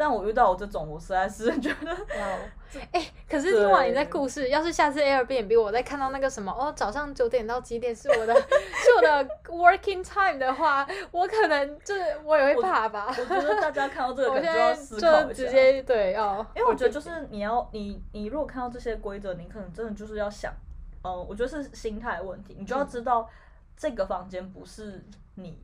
[0.00, 1.94] 但我遇到我这种，我实在是觉得，
[2.90, 13.14] 哎、欸，可是听完你的故事，要是下次 Airbnb 我再看到那个什么哦，早上九点到几点是我的 是我的 working time 的话，我可能就是我也会怕吧。
[13.14, 15.24] 我，我觉得大家看到这个，可能就要思考一下。
[15.34, 20.50] 直接对哦，因为我觉得就是你要你你如果看到这些规则，你可能真的就是要想，
[21.04, 23.28] 嗯，我觉得是心态问题，你就要知道
[23.76, 25.58] 这个房间不是你。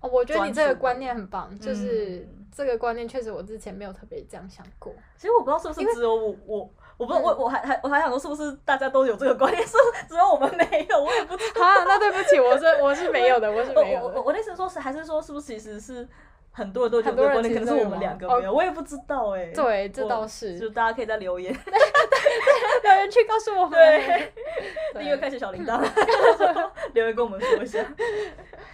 [0.00, 4.92] 哦，我觉得你这个观念很棒，就是这个观念确实我之前没有特别这样想过。
[5.16, 9.76] 其实我不知道是不是只有我我我不知道我我还还我还想说是不是大家都有这个观念， 是
[10.08, 11.02] 只有我们没有？
[11.02, 11.64] 我也不知道。
[11.64, 14.16] 啊，那对不起，我是我是没有的，我是没有的。
[14.16, 16.06] 我我的意思说是还是说是不是其实是
[16.50, 19.46] 很多人都有这个观念，可能是我们两个没有，我也不知道哎。
[19.54, 21.54] 对，这倒是，就大家可以在留言
[22.98, 24.32] 留言区告诉我们，对，
[24.98, 25.80] 第一个开始小铃铛，
[26.94, 27.78] 留言跟我们说一下。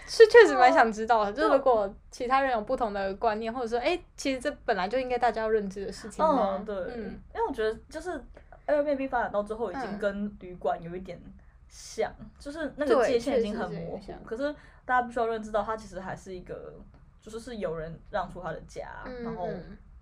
[0.07, 6.57] 是确实蛮想知道的，就如果其他人有不同的观念，或者说，哎，其实这本来就应该大家要认知的事情吗？
[6.59, 8.19] 嗯，对，嗯，因为我觉得就是
[8.67, 11.19] Airbnb 发展到最后，已经跟旅馆有一点
[11.67, 14.13] 像，就是那个界限已经很模糊。
[14.25, 14.53] 可是
[14.85, 16.73] 大家必须要认知到，它其实还是一个，
[17.21, 19.47] 就是是有人让出他的家，然后。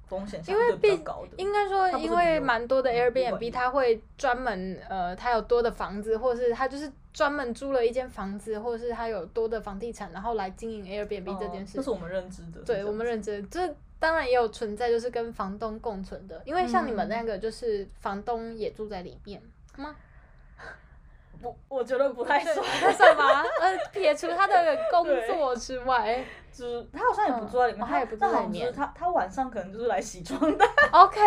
[0.05, 11.77] 风险相对比较高的，应该说，因为蛮多的 Airbnb，它会专门呃，它有多的房子，或者是它就是专门租了一间房子，或者是它有多的房地产，然后来经营 Airbnb 这件事。
[11.77, 12.61] 这是我们认知的。
[12.65, 19.41] 对，我们认知，这当然也有存在，就是跟房东共存的，因为像你们那个，就是房东也住在里面
[19.77, 19.95] 吗？
[21.43, 23.43] 我我觉得不太算，不太算吧？
[23.61, 26.23] 呃，撇除他的 工作之外。
[26.51, 28.71] 就是他好像也不住在里面，他也不住在里面。
[28.71, 30.65] 他他晚上可能就是来洗床的。
[30.91, 31.19] OK。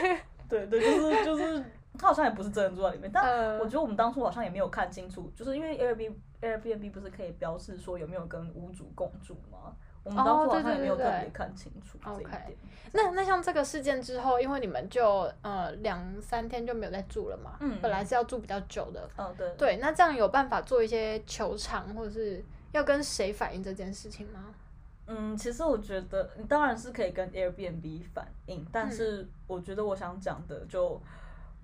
[0.48, 1.64] 对对，就是就是
[1.98, 9.74] 他好像也不是真的住在里面，但我觉得我们当初好像也没有看清楚，就是因为 Airbnb Airbnb 不是可以标示说有没有跟屋主共住吗？
[10.04, 12.56] 我们当初好像也没有特别看清楚这一点。
[12.92, 19.54] 那那像这个事件之后，因为你们就呃两三天就没有再住了嘛，嗯，本来是要住比较久的，嗯对。
[19.56, 22.44] 对，那这样有办法做一些求偿或者是？
[22.72, 24.54] 要跟谁反映这件事情吗？
[25.08, 31.02] 嗯，其实我觉得你当然是可以跟 Airbnb 反映，但是我觉得我想讲的就，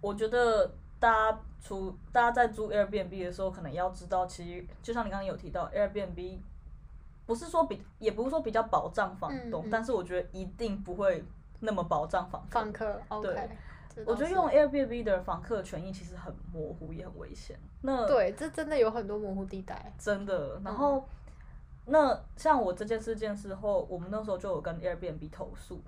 [0.01, 0.69] 我觉得
[0.99, 6.39] 大家除大家在租 Airbnb 的时候，可能要知道，其实就像你刚刚有提到 Airbnb，
[7.27, 11.23] 不是说比，也不是说比较保障房东，嗯嗯，但是我觉得一定不会
[11.61, 13.01] 那么保障房房客。
[13.23, 13.35] 对。
[13.35, 13.49] Okay.
[14.05, 17.59] 我觉得用 Airbnb 的房客权益其实很模糊，也很危险。
[17.81, 19.91] 那对，这真的有很多模糊地带。
[19.97, 20.61] 真的。
[20.63, 21.05] 然后，嗯、
[21.87, 25.83] 那像我这件事件之后，我们那时候就有跟 Airbnb 投诉，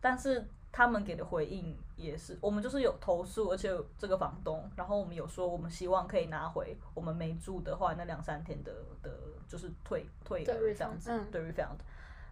[0.00, 0.44] 但是
[0.76, 11.78] 他们给的回应也是，我们就是有投诉，而且这个房东，然后我们有说，我们希望可以拿回我们没住的话那两三天的的，就是退退的这样子，对 refund。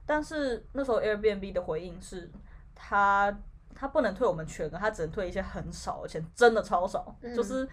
[0.05, 2.29] 但是那时候 Airbnb 的回应是，
[2.75, 3.39] 他。
[3.75, 7.67] 他不能退我们全额，他只能退一些很少而且，真的超少，嗯、就是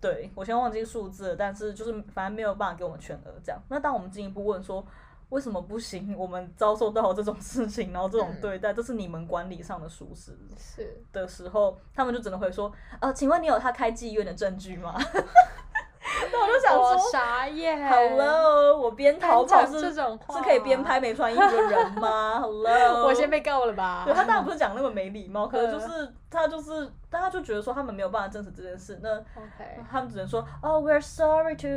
[0.00, 3.60] 对我先忘记数字了，但是就是反正没有办法给我们全额这样。
[3.68, 4.84] 那当我们进一步问说
[5.30, 11.02] 为什么不行，我们遭受到这种事情，然后这种对待，这、嗯、是你们管理上的疏失是。
[11.12, 14.96] 的时候，他们就只能会说，呃，请问你有他开妓院的证据吗？
[16.32, 17.88] 那我就想说，傻眼。
[17.88, 22.38] Hello，我边逃跑是这种是可以边拍没穿衣服的人吗？
[22.42, 24.02] Hello，我先被告了吧？
[24.04, 31.68] 对，他当然不是讲那么没礼貌，可是就是他就是，大家就觉得说他们没有办法证实这件事，那 OK，他们只能说哦，We're sorry to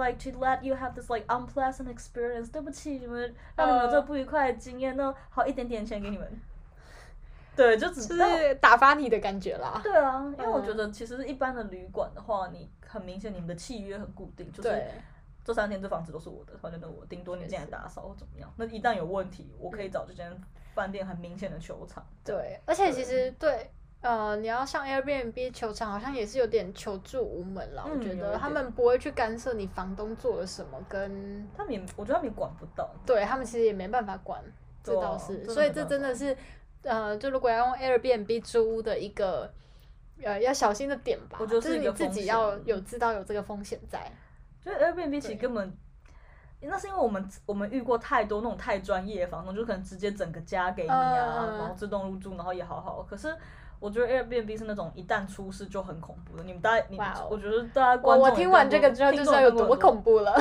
[0.00, 2.50] like to let you have this like unpleasant experience。
[2.52, 6.40] 对不起，你们让你们有这不愉快的经验，那好一点点钱给你们。
[7.56, 9.80] 对，就只是打发你的感觉啦。
[9.82, 12.70] 对啊，因为我觉得其实一般的旅馆的话，你。
[12.92, 14.84] 很明显，你们的契约很固定，就是
[15.42, 18.52] 这三天这房子都是我的，反正都我，顶多你进来打扫或怎么样。
[18.54, 20.30] 那一旦有问题，我可以找这间
[20.74, 22.06] 饭店很明显的球场。
[22.22, 23.70] 对，而且其实对，
[24.02, 27.88] 呃，你要上 Airbnb 球场，好像也是有点求助无门了。
[27.90, 32.90] 我觉得他们不会去干涉你房东做了什么，跟他们也，我觉得他们也管不到。
[33.06, 34.44] 对他们其实也没办法管，
[34.84, 35.48] 这倒是。
[35.48, 36.36] 所以这真的是，
[36.82, 39.52] 呃，就如果要用 Airbnb 租屋的一个。
[40.24, 44.00] 呃，要小心的点吧，我觉得是你自己要有知道有这个风险在。
[44.64, 45.76] 就 Airbnb 其实根本，
[46.60, 53.02] 那是因为我们我们遇过太多那种太专业的房东，就可能直接整个家给你啊，然后自动入住，然后也好好。
[53.02, 53.34] 可是
[53.80, 56.44] 我觉得 Airbnb 是那种一旦出事就很恐怖的。
[56.44, 56.96] 你们大家，你
[57.28, 60.32] 我觉得大家观众我听完这个之后就知道有多恐怖了。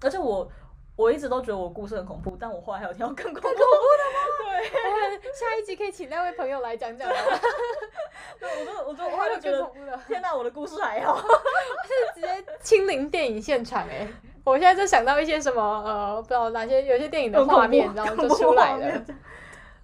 [0.00, 0.50] 而且我
[0.96, 3.60] 我一直都觉得我故事很恐怖，但我后来还有听到更恐怖的吗？
[4.44, 7.08] 对， 下一集可以请那位朋友来讲讲。
[8.38, 9.70] 对，我都，我都，我就觉得，
[10.06, 14.06] 天哪，我的故事还好，是直接亲临电影现场哎！
[14.44, 19.04] 我现在就想到一些什么呃，不知道哪些有些电影的画面，然后就出来了。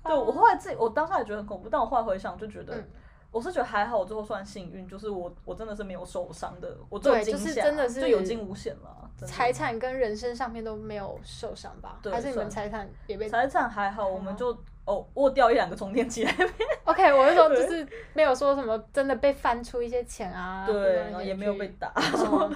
[0.04, 2.74] 对，我后来自己，我当下也觉得很恐怖，但我后来回想就觉得。
[2.74, 2.90] 嗯
[3.36, 9.10] 我是觉得还好，我最后算幸运，就是我我真的是没有受伤的，我最就是真的是就有惊无险了。
[9.26, 11.98] 财产跟人身上面都没有受伤吧？
[12.02, 13.28] 对，还是你们财产也被？
[13.28, 14.56] 财产还好，我们就。
[14.86, 16.68] 哦，握掉一两个充电器那边。
[16.84, 21.92] OK，我是说，就是没有说什么真的被翻出一些钱啊，对，然后也没有被打。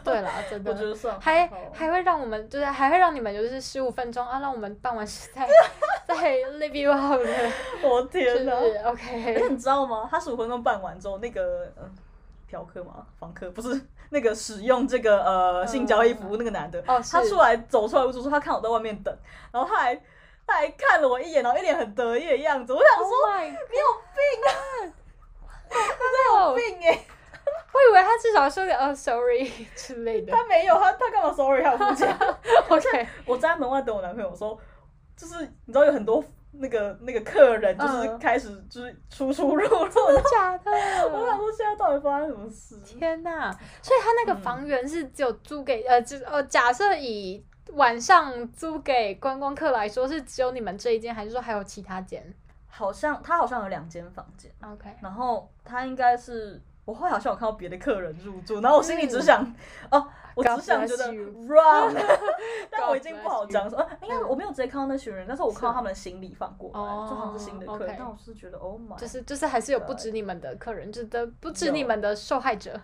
[0.04, 0.72] 对啦，真的。
[1.20, 5.44] 还还会让我们，就是还会让你们，就是十五分钟啊，让我们办完事再
[6.06, 6.14] 再
[6.52, 7.20] leave you out。
[7.82, 8.52] 我天哪
[8.88, 10.06] ！OK，那你知道吗？
[10.08, 11.90] 他十五分钟办完之后，那个嗯，
[12.46, 19.12] 嫖客嘛，房客不是那个使用这个呃性交易服务那个男的，他出来走出来，我就说他看我在外面等，
[19.50, 20.00] 然后他还。
[20.50, 22.72] 他还看了我一眼，然后一脸很得意的样子。
[22.72, 23.86] 我想说，oh、你有
[24.16, 24.92] 病啊！
[25.70, 27.04] 他有病哎！
[27.72, 30.32] 我以为他至少说个“哦，sorry” 之类的。
[30.32, 31.62] 他没有，他他干嘛 sorry？
[31.62, 32.10] 他不讲。
[32.68, 34.58] OK，我站在门外等我男朋友，说，
[35.16, 39.88] 就是你知道有很多那个那个客人，就是开始就是出出入入。
[39.88, 40.70] 真的假的？
[41.08, 42.76] 我想说，现在到底发生什么事？
[42.84, 43.52] 天哪！
[43.80, 47.46] 所以他那个房源是只有租给、嗯、呃，就呃，假设以。
[47.74, 52.34] 晚上租给观光客来说，是只有你们这一间，还是说还有其他间？
[52.68, 54.50] 好像他好像有两间房间。
[54.60, 59.42] OK，然后他应该是我后来好像有看到别的客人入住，然后我心里只想，
[59.90, 61.94] 嗯、哦，我只想觉得 run，
[62.70, 72.80] 但我已经不好讲说，应该我没有直接看到那群人，但是我看到他们的行李放过来，就好像是新的客人，但我是觉得 Oh my，就是就是还是有不止你们的客人，就是不止你们的受害者。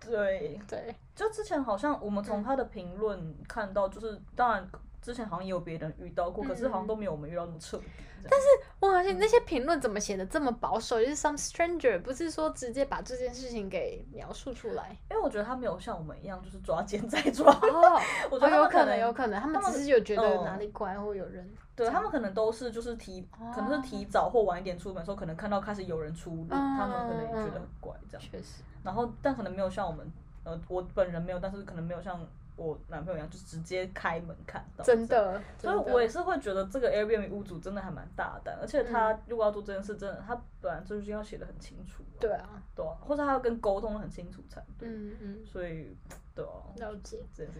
[0.00, 4.68] 对对，就之前好像我们从他的评论看到，就是当然
[5.00, 7.84] 之前好像也有别人遇到过，可是好像都没有我们遇到那么彻底。
[8.28, 8.46] 但是
[8.80, 10.98] 我发现那些评论怎么写的这么保守？
[10.98, 17.52] 就是 some stranger 不是说直接把这件事情给描述出来，因为我觉得他没有像我们一样就是抓奸在抓。
[17.52, 21.48] 哦， 我觉得有可能有可能，他们只是有觉得哪里怪或有人。
[21.76, 28.28] 对，他们可能都是就是提，可能是提早或晚一点出门的时候，可能看到开始有人出入，他们可能也觉得很怪这样。
[28.28, 28.62] 确实。
[28.86, 30.10] 然后，但可能没有像我们，
[30.44, 34.84] 呃，我本人没有，但是可能没有像我男朋友一样，就直接开门看到。
[34.84, 42.04] 真的，所以我也是会觉得这个 Airbnb 屋主真的还蛮大胆，而且他如果要做这件事，真的他本来就是要写的很清楚。
[42.20, 44.88] 对啊，对啊，或者他要跟沟通的很清楚才对。
[44.88, 45.44] 嗯嗯。
[45.44, 45.94] 所以，
[46.34, 46.62] 对啊。
[46.76, 47.18] 了解。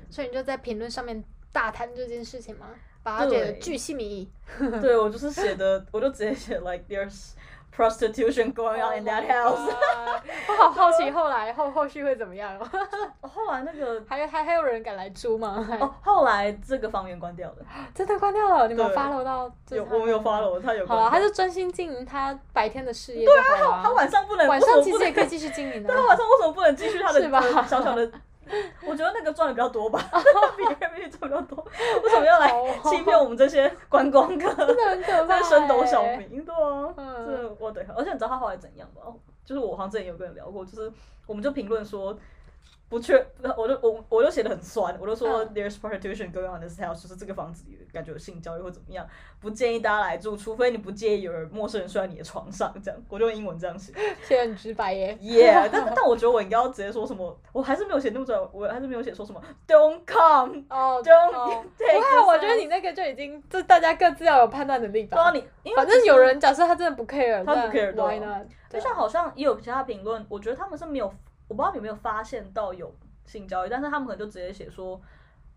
[0.09, 2.69] 所以你就在评论上面大谈这件事情吗？
[3.03, 4.31] 把它写的巨细靡遗。
[4.81, 7.33] 对，我就是写的，我就直接写 like there's。
[7.77, 9.71] Prostitution going on in that house。
[10.49, 12.59] 我好好奇后来后后续会怎么样？
[13.21, 15.67] 后来那个还有还还有人敢来租吗？
[15.81, 17.57] 哦，后来这个房源关掉了，
[17.95, 18.67] 真的关掉了。
[18.67, 19.51] 你们 follow 到？
[19.71, 20.87] 有，我们有 follow，他有。
[20.87, 23.27] 好了，他就专心经营他白天的事业。
[23.27, 24.49] 对啊，他晚上不能。
[24.49, 25.89] 晚上其实也可以继续经营的。
[25.93, 27.21] 对，啊晚上为什么不能继续他的
[27.69, 28.11] 小小的？
[28.87, 30.01] 我觉得那个赚的比较多吧，
[30.57, 31.67] 比 Airbnb 赚比较多。
[32.03, 32.49] 为什么要来
[32.85, 34.55] 欺骗我们这些观光客？
[34.67, 37.87] 真的很可怕，升斗小民，对啊，这我对。
[37.97, 39.15] 而且你知道他后来怎样吗？
[39.45, 40.93] 就是我好像之前有跟人聊过，就是
[41.27, 42.17] 我们就评论说。
[42.89, 43.15] 不确，
[43.57, 49.05] 我就我我就写的很酸，我就说 there's prostitution going on in this house，就是这个房子里感觉有性交易或怎么样，
[49.41, 53.93] 不建议大家来住，除非你不介意有人陌生人睡在你的床上，这样，我就用英文这样写。
[54.23, 55.19] 写很直白耶。
[55.21, 61.65] Yeah，但 但我觉得我应该要直接说什么，我还是没有写那么准，我还是没有写说什么 don't come，哦、oh,，don't，、oh.
[61.77, 65.17] 对，我觉得你那个就已经，就大家各自要有判断能力吧。
[65.33, 68.47] 对啊，你反正有人假设他真的不 care，他不 care，why not？
[68.71, 71.13] 就像好像也有其他评论，我觉得他们是没有。
[71.49, 75.01] 我不知道你有没有发现到有性交易，但是他们可能就直接写说，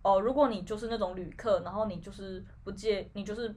[0.02, 3.54] 哦，如果你就是那种旅客，然后你就是不介，你就是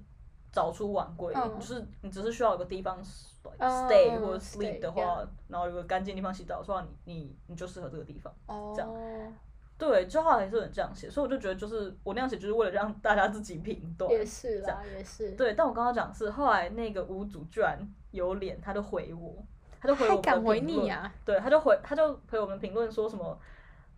[0.51, 9.35] 早出晚归，嗯、就是你只是需要有个地方 stay 或者 sleep 的话，嗯、然后有个干净地方洗澡的话，你你你就适合这个地方，哦、这样。
[9.79, 14.09] 对，之后还是有人这样写，所以我就觉得就是我那样写就是为了让大家自己评断。
[14.12, 15.33] 也是啦，也是。
[15.33, 17.77] 对，但我刚刚讲是后来那个屋主居然
[18.12, 19.45] 有脸，他就回我。
[19.83, 23.37] 他就回我们的评论，啊、对，他就回，他就回我们评论说什么，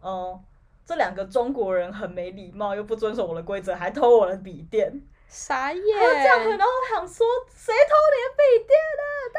[0.03, 0.43] 嗯，
[0.87, 5.83] 这两个中国人很没礼貌，又不遵守我的规则，还偷我的笔电，傻眼。
[6.01, 9.39] 他这样，然后我想说，谁偷你的笔电啊，大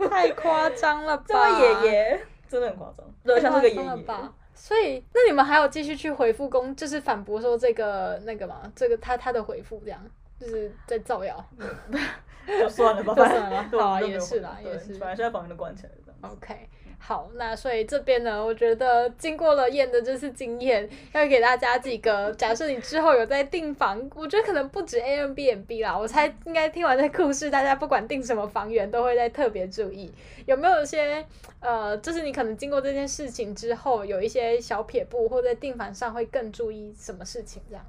[0.00, 0.08] 叔？
[0.08, 1.24] 太夸张了吧！
[1.28, 4.06] 这位爷爷真的很夸张，对，像是个爷爷。
[4.54, 8.62] 所以，那你们还有继续去回复公，就是反驳说这个那个嘛？
[8.74, 10.00] 这个他他的回复这样，
[10.40, 11.44] 就是在造谣。
[12.60, 14.94] 就算了吧，就算了， 好啊，也是啦，也是。
[14.94, 16.14] 反正现在房门都关起来了。
[16.22, 16.54] OK，
[16.98, 30.12] 好，那所以这边呢，我觉得经过了燕的这次经验， 要给大家几个，假设你之后有在订房，我觉得可能不止 Airbnb 啦，我猜应该听完这故事，大家不管订什么房源，都会在特别注意，
[30.46, 31.24] 有没有一些
[31.60, 37.84] 呃，就是你可能经过这件事情之后，有一些小撇步，或在订房上会更注意什么事情这样。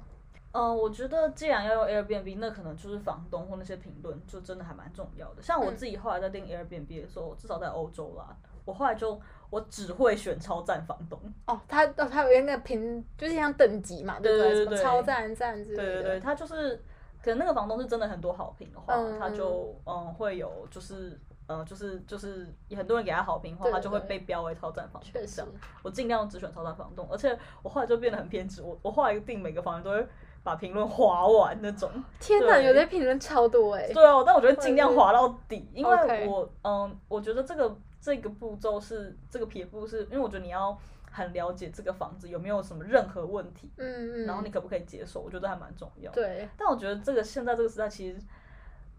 [0.52, 5.42] 嗯，我觉得既然要用 Airbnb，那可能就是房东或那些评论就真的还蛮重要的。
[5.42, 11.20] 像我自己后来在订 Airbnb 的时候，嗯、至少在欧洲啦，我后来就我只会选超赞房东。
[11.46, 14.54] 哦，他哦，他有那个评，就是像等级嘛，对不对？
[14.54, 15.84] 对对对，超赞赞之类的。
[15.84, 16.76] 对对对，他就是
[17.22, 21.18] 可能那个房东是真的很多好评的话，嗯、他就嗯会有就是。
[21.50, 22.46] 嗯，就是就是
[22.76, 25.10] 很多人给他好评的话，他就会被标为超赞房东。
[25.14, 25.48] 这样，
[25.82, 28.60] 我尽量只选超赞房东，而且我后来就变得很偏执。
[28.60, 30.06] 我我后来订每个房间都会
[30.42, 31.90] 把评论划完那种。
[32.20, 33.92] 天哪，有些评论超多哎。
[33.92, 40.76] 对啊，但我觉得尽量划到底，因为我嗯，我觉得这个这个步骤是这个撇步是，因为我觉得你要
[41.10, 46.10] 很了解这个房子有没有什么任何问题，嗯嗯，然后你可不可以接受，我觉得还蛮重要。
[46.12, 46.48] 对。
[46.56, 48.18] 但我觉得这个现在这个时代其实。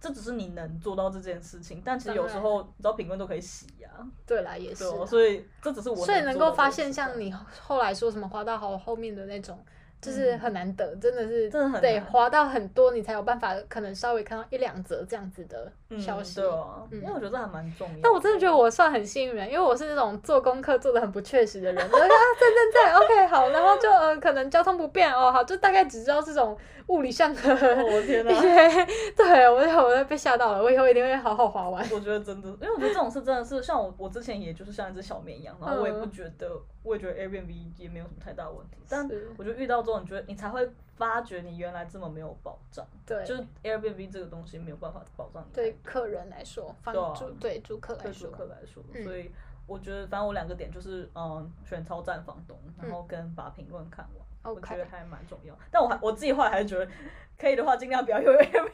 [0.02, 4.08] 这只是你能做到这件事情，但其实有时候你知道评论都可以洗呀、啊。
[4.26, 4.86] 对啦，也是。
[5.06, 5.96] 所以这只是我。
[5.98, 9.60] 所以能够发现像你后来说什么花到好后面的那种。
[10.02, 15.70] 就是很难得，真的是真的得滑到很多，你才有办法可能稍微看到一两则这样子的
[16.00, 16.40] 消息。
[16.40, 17.96] 嗯，对啊，因为我觉得这还蛮重要。
[18.02, 21.86] 但我真的觉得我算很幸运，因为我是那种做功课做的很不确实的人。
[21.86, 22.08] 我就啊，
[22.40, 27.42] 在在在，OK，好，然后就呃，可能交通不便哦，好，就大概只知道这种物理上的。
[27.42, 28.32] 我天 哪！
[29.18, 31.86] 对，我就我就被吓到了，我以后一定会好好滑完。
[31.92, 36.48] 我觉得真的，因为我觉得这种事真的是像我，我之前也就是像一只小绵羊，然后我也不觉得。
[36.84, 39.08] 我也觉得 Airbnb 也没有什么太大问题，但
[39.38, 42.86] 我觉得遇到这种，你觉得你才会发觉你原来这么没有保障。
[43.06, 45.54] 对，就是 Airbnb 这个东西没有办法保障你。
[45.54, 49.32] 对客人来说，房主对租客来说，对租客来说，所以
[49.68, 54.26] 我觉得反正我两个点就是，嗯，选超赞房东，然后跟把评论看完。
[54.44, 56.88] 我觉得还蛮重要，但我还我自己后来还是觉得，
[57.38, 58.70] 可以的话尽量不要用 Airbnb，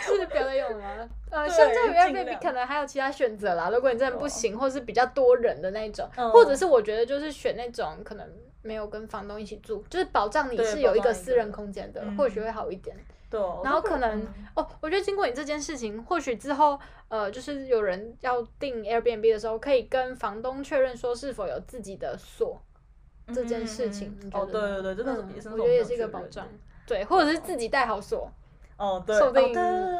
[0.00, 1.08] 是不要用吗？
[1.30, 3.70] 呃，现在有 Airbnb 可能还有其他选择啦。
[3.70, 8.26] 如果你真的不行，或是比较多人的那种，或者是我觉得就是选那种可能
[8.62, 12.96] 没有跟房东一起住，就是保障你是有一个私人空间的，或许会好一点。
[13.30, 14.26] 对，然后可能
[14.56, 22.58] 哦，我觉得经过你这件事情，或许之后呃，就是有人要订 Airbnb 的时候，可以跟房东确认说是否有自己的锁。
[23.34, 26.46] 这件事情，哦，对对对，真的是也是，我觉得也是一个保障，
[26.86, 28.30] 对，或者是自己带好锁，
[28.78, 29.52] 哦，对，说不定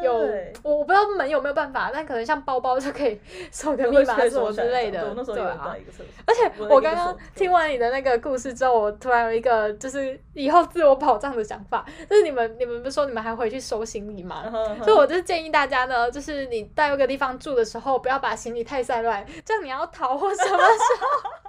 [0.02, 0.14] 有，
[0.62, 3.20] 我我不知道门有没有办法，但可能像包包就可以
[3.50, 5.76] 锁个密码锁之类的，对啊。
[6.24, 14.44] 而且我刚刚听完你的那个故事之后，我突然有一个就是以后自我保障的想法，就是你们你们不是说你们还回去收行李吗？
[14.84, 21.47] 所以我就建议大家呢，就是你到一个地方住的时候，不要把行李太散乱，这样你要逃或什么时候。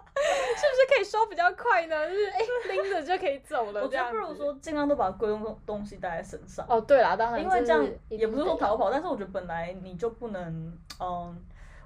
[0.56, 2.08] 是不是可以收比较快呢？
[2.10, 2.40] 就是哎，
[2.70, 3.82] 拎着就可以走了。
[3.82, 6.66] 我觉得不如说尽量都把贵重东西带在身上。
[6.68, 11.38] 哦，对啦，当然，因为这样也不是说逃跑，但是我觉得本来你就不能，嗯，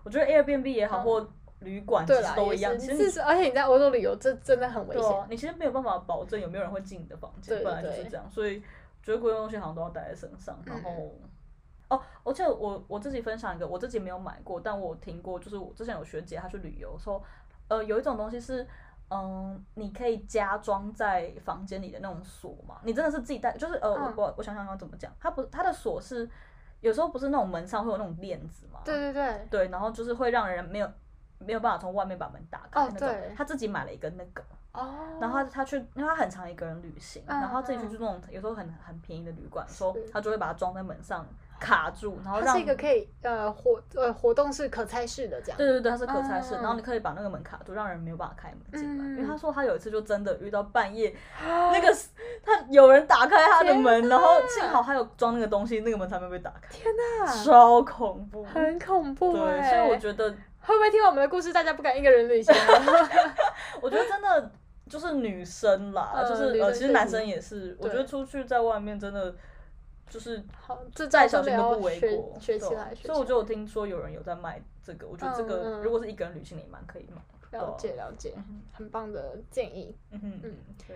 [0.04, 1.28] 我觉得 Airbnb 也好，或
[1.60, 2.78] 旅馆其实都一样。
[2.78, 5.26] 其实，而且你在欧洲旅游，这真的很危险。
[5.30, 8.26] 你其实没有办法保证有没有人会进你的房间，本来就是这样。
[8.32, 8.60] 所以，
[9.02, 10.60] 觉得贵重东西好像都要带在身上。
[10.66, 11.16] 然后，
[11.90, 17.24] 哦，而且我我自己分享一个，我自己没有买过，但我听过，就是我之前有学姐她去旅游说。
[17.74, 18.68] 呃，有一种东西是，
[19.10, 22.78] 嗯，你可以加装在房间里的那种锁嘛？
[22.84, 26.30] 你真的是自己带，就是呃，我我我想想要怎么讲，它不，它的锁是
[26.82, 28.80] 有时候不是那种门上会有那种链子嘛？
[28.86, 30.92] 对对对，对，然后就是会让人没有
[31.40, 33.10] 没有办法从外面把门打开那种。
[33.36, 34.44] 他自己买了一个那个。
[34.74, 41.24] 哦，然后他他去，因为他很常一个人旅行，然后他自己去住那种有时候很很便宜的旅馆，说他就会把它装在门上
[41.64, 45.58] 卡住，然后让它是一个可以呃活呃活动是可拆式的这样。
[45.58, 49.06] 对对对，它是可拆式，然后你可以把那个门卡住，让人没有办法开门进来。
[49.16, 51.96] 因为他说他有一次就真的遇到半夜那个
[52.44, 56.68] 他有人打开他的门，然后幸好他有装那个东西，那个门才没有被打开。
[56.70, 59.32] 天哪，超恐怖，很恐怖。
[59.32, 62.54] 对，所以我觉得会不会听完我们的故事，大家不敢一个人旅行？
[63.82, 64.52] 我觉得真的。
[64.90, 67.76] 就是女生啦，就是呃，其实男生也是。
[67.80, 69.34] 我觉得出去在外面真的
[70.10, 70.44] 就是，
[70.94, 72.38] 这再小心都不为过。
[72.40, 77.22] 学起来，所以我就有听说有人有在卖这个，我觉得这个如果是一个人旅行也蛮可以买。
[77.60, 78.34] 了解了解，
[78.72, 79.96] 很棒的建议。
[80.12, 80.56] 嗯嗯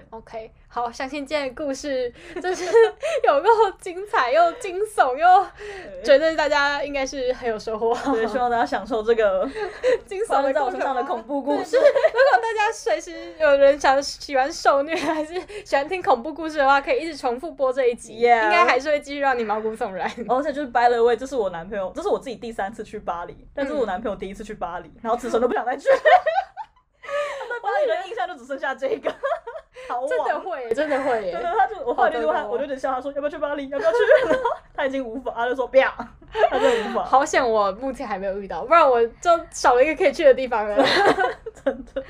[0.10, 2.66] ，OK，好，相信今天的故事就是
[3.26, 3.50] 有够
[3.80, 5.48] 精彩又惊悚，又
[6.04, 7.96] 觉得大家应该是很有收获。
[8.14, 9.48] 对，希望大家享受这个
[10.06, 11.78] 惊悚的在车上的恐怖故事。
[11.78, 15.34] 如果大家随时有人想喜欢受虐，还是
[15.66, 20.10] 喜欢听恐怖故事的话，可以一直重复播这一集，应该还是会继续让你毛骨悚然。
[20.28, 25.88] 而且就是 by the way，这是我男朋友，这是我自己第三次去巴黎，但是我男朋友第一次去巴黎，然后此生都不想再去。
[27.68, 29.14] 巴黎的印象就只剩下这个，
[29.88, 31.32] 好真的会，真的会。
[31.32, 33.98] 真的，他就我后来就问他，我就有点笑他说要不要去巴黎，要不要去？
[34.76, 35.92] 他已经无法，他就说不要。
[36.50, 37.04] 他真的无法。
[37.04, 40.76] 好险我目前还没有遇到，不然我就少了一个可以去的地方了。
[41.64, 42.04] 真的。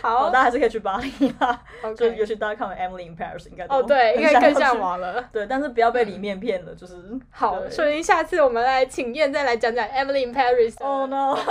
[0.00, 1.60] 好，大家还是可以去巴黎啊。
[1.96, 5.22] 就尤其大家看完《Emily in Paris》应该哦，对，应该更向往了。
[5.32, 6.94] 对，但是不要被里面骗了，就是。
[7.30, 10.74] 好，说不定下次我们来请燕再来讲讲《Emily in Paris》。
[10.84, 11.36] Oh no！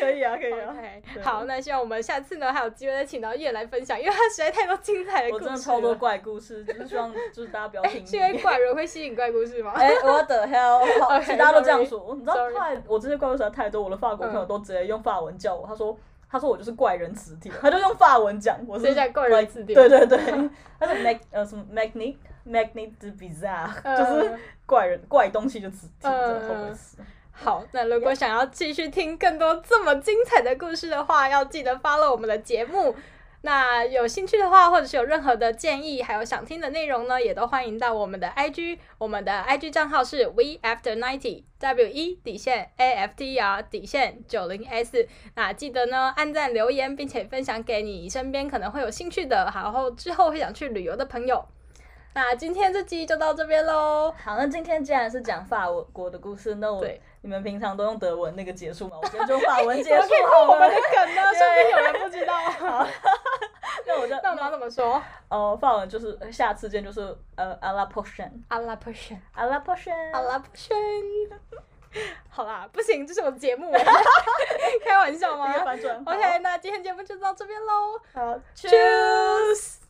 [0.00, 0.74] 可以啊，可以啊。
[0.74, 1.22] Okay.
[1.22, 5.44] 好，那希望我们下次呢还有机会再请到燕来分享，因为他实在太多精彩的故事。
[5.44, 8.06] 我真的超多怪故事，就是希望就是大家不要听。
[8.06, 9.72] 是因为怪人会吸引怪故事吗？
[9.74, 10.84] 哎，What the hell！
[11.24, 15.96] 其实大家都这样说，你知道太我这些怪故事太多，我的法国朋友都直接用法文叫我，他说
[16.30, 19.74] 他说我就是怪人词典，他就用法文讲，我是怪人词典。
[19.74, 20.18] 对对对，
[20.78, 26.98] 他是 mag 呃什么 magnet magnet bizarre，就是怪人怪东西就词典这种词。
[27.34, 32.94] 好，那如果想要继续听更多这么精彩的故事的话，要记得 follow 我们的节目。
[33.44, 45.08] 那有兴趣的话，或者是有任何的建议，还有想听的内容呢，也都欢迎到我们的 IG，我们的 IG 账号是 We After Ninety W E 底线 A F T R 底线九零 S。
[45.34, 51.44] 那记得呢，按赞留言，并且分享给你身边可能会有兴趣的，然后之后会想去旅游的朋友。
[52.14, 54.14] 那今天这集就到这边喽。
[54.22, 56.84] 好，那今天既然是讲法国的故事，那我
[57.22, 58.98] 你们平常都用德文那个结束吗？
[59.00, 62.34] 我 今天就用法文结束好我们的梗呢， 说不定有人不知道。
[62.50, 62.86] 好，
[63.86, 65.02] 那我就那我们要怎么说？
[65.28, 71.30] 哦，法文就是下次见，就是呃，à la prochaine，à la prochaine，à la prochaine，à la prochaine。
[72.30, 73.70] 好啦，不行，这是我的节目，
[74.84, 75.46] 开玩笑吗
[76.06, 78.00] ？OK，那今天节目就到这边喽。
[78.14, 79.81] 好，Cheers。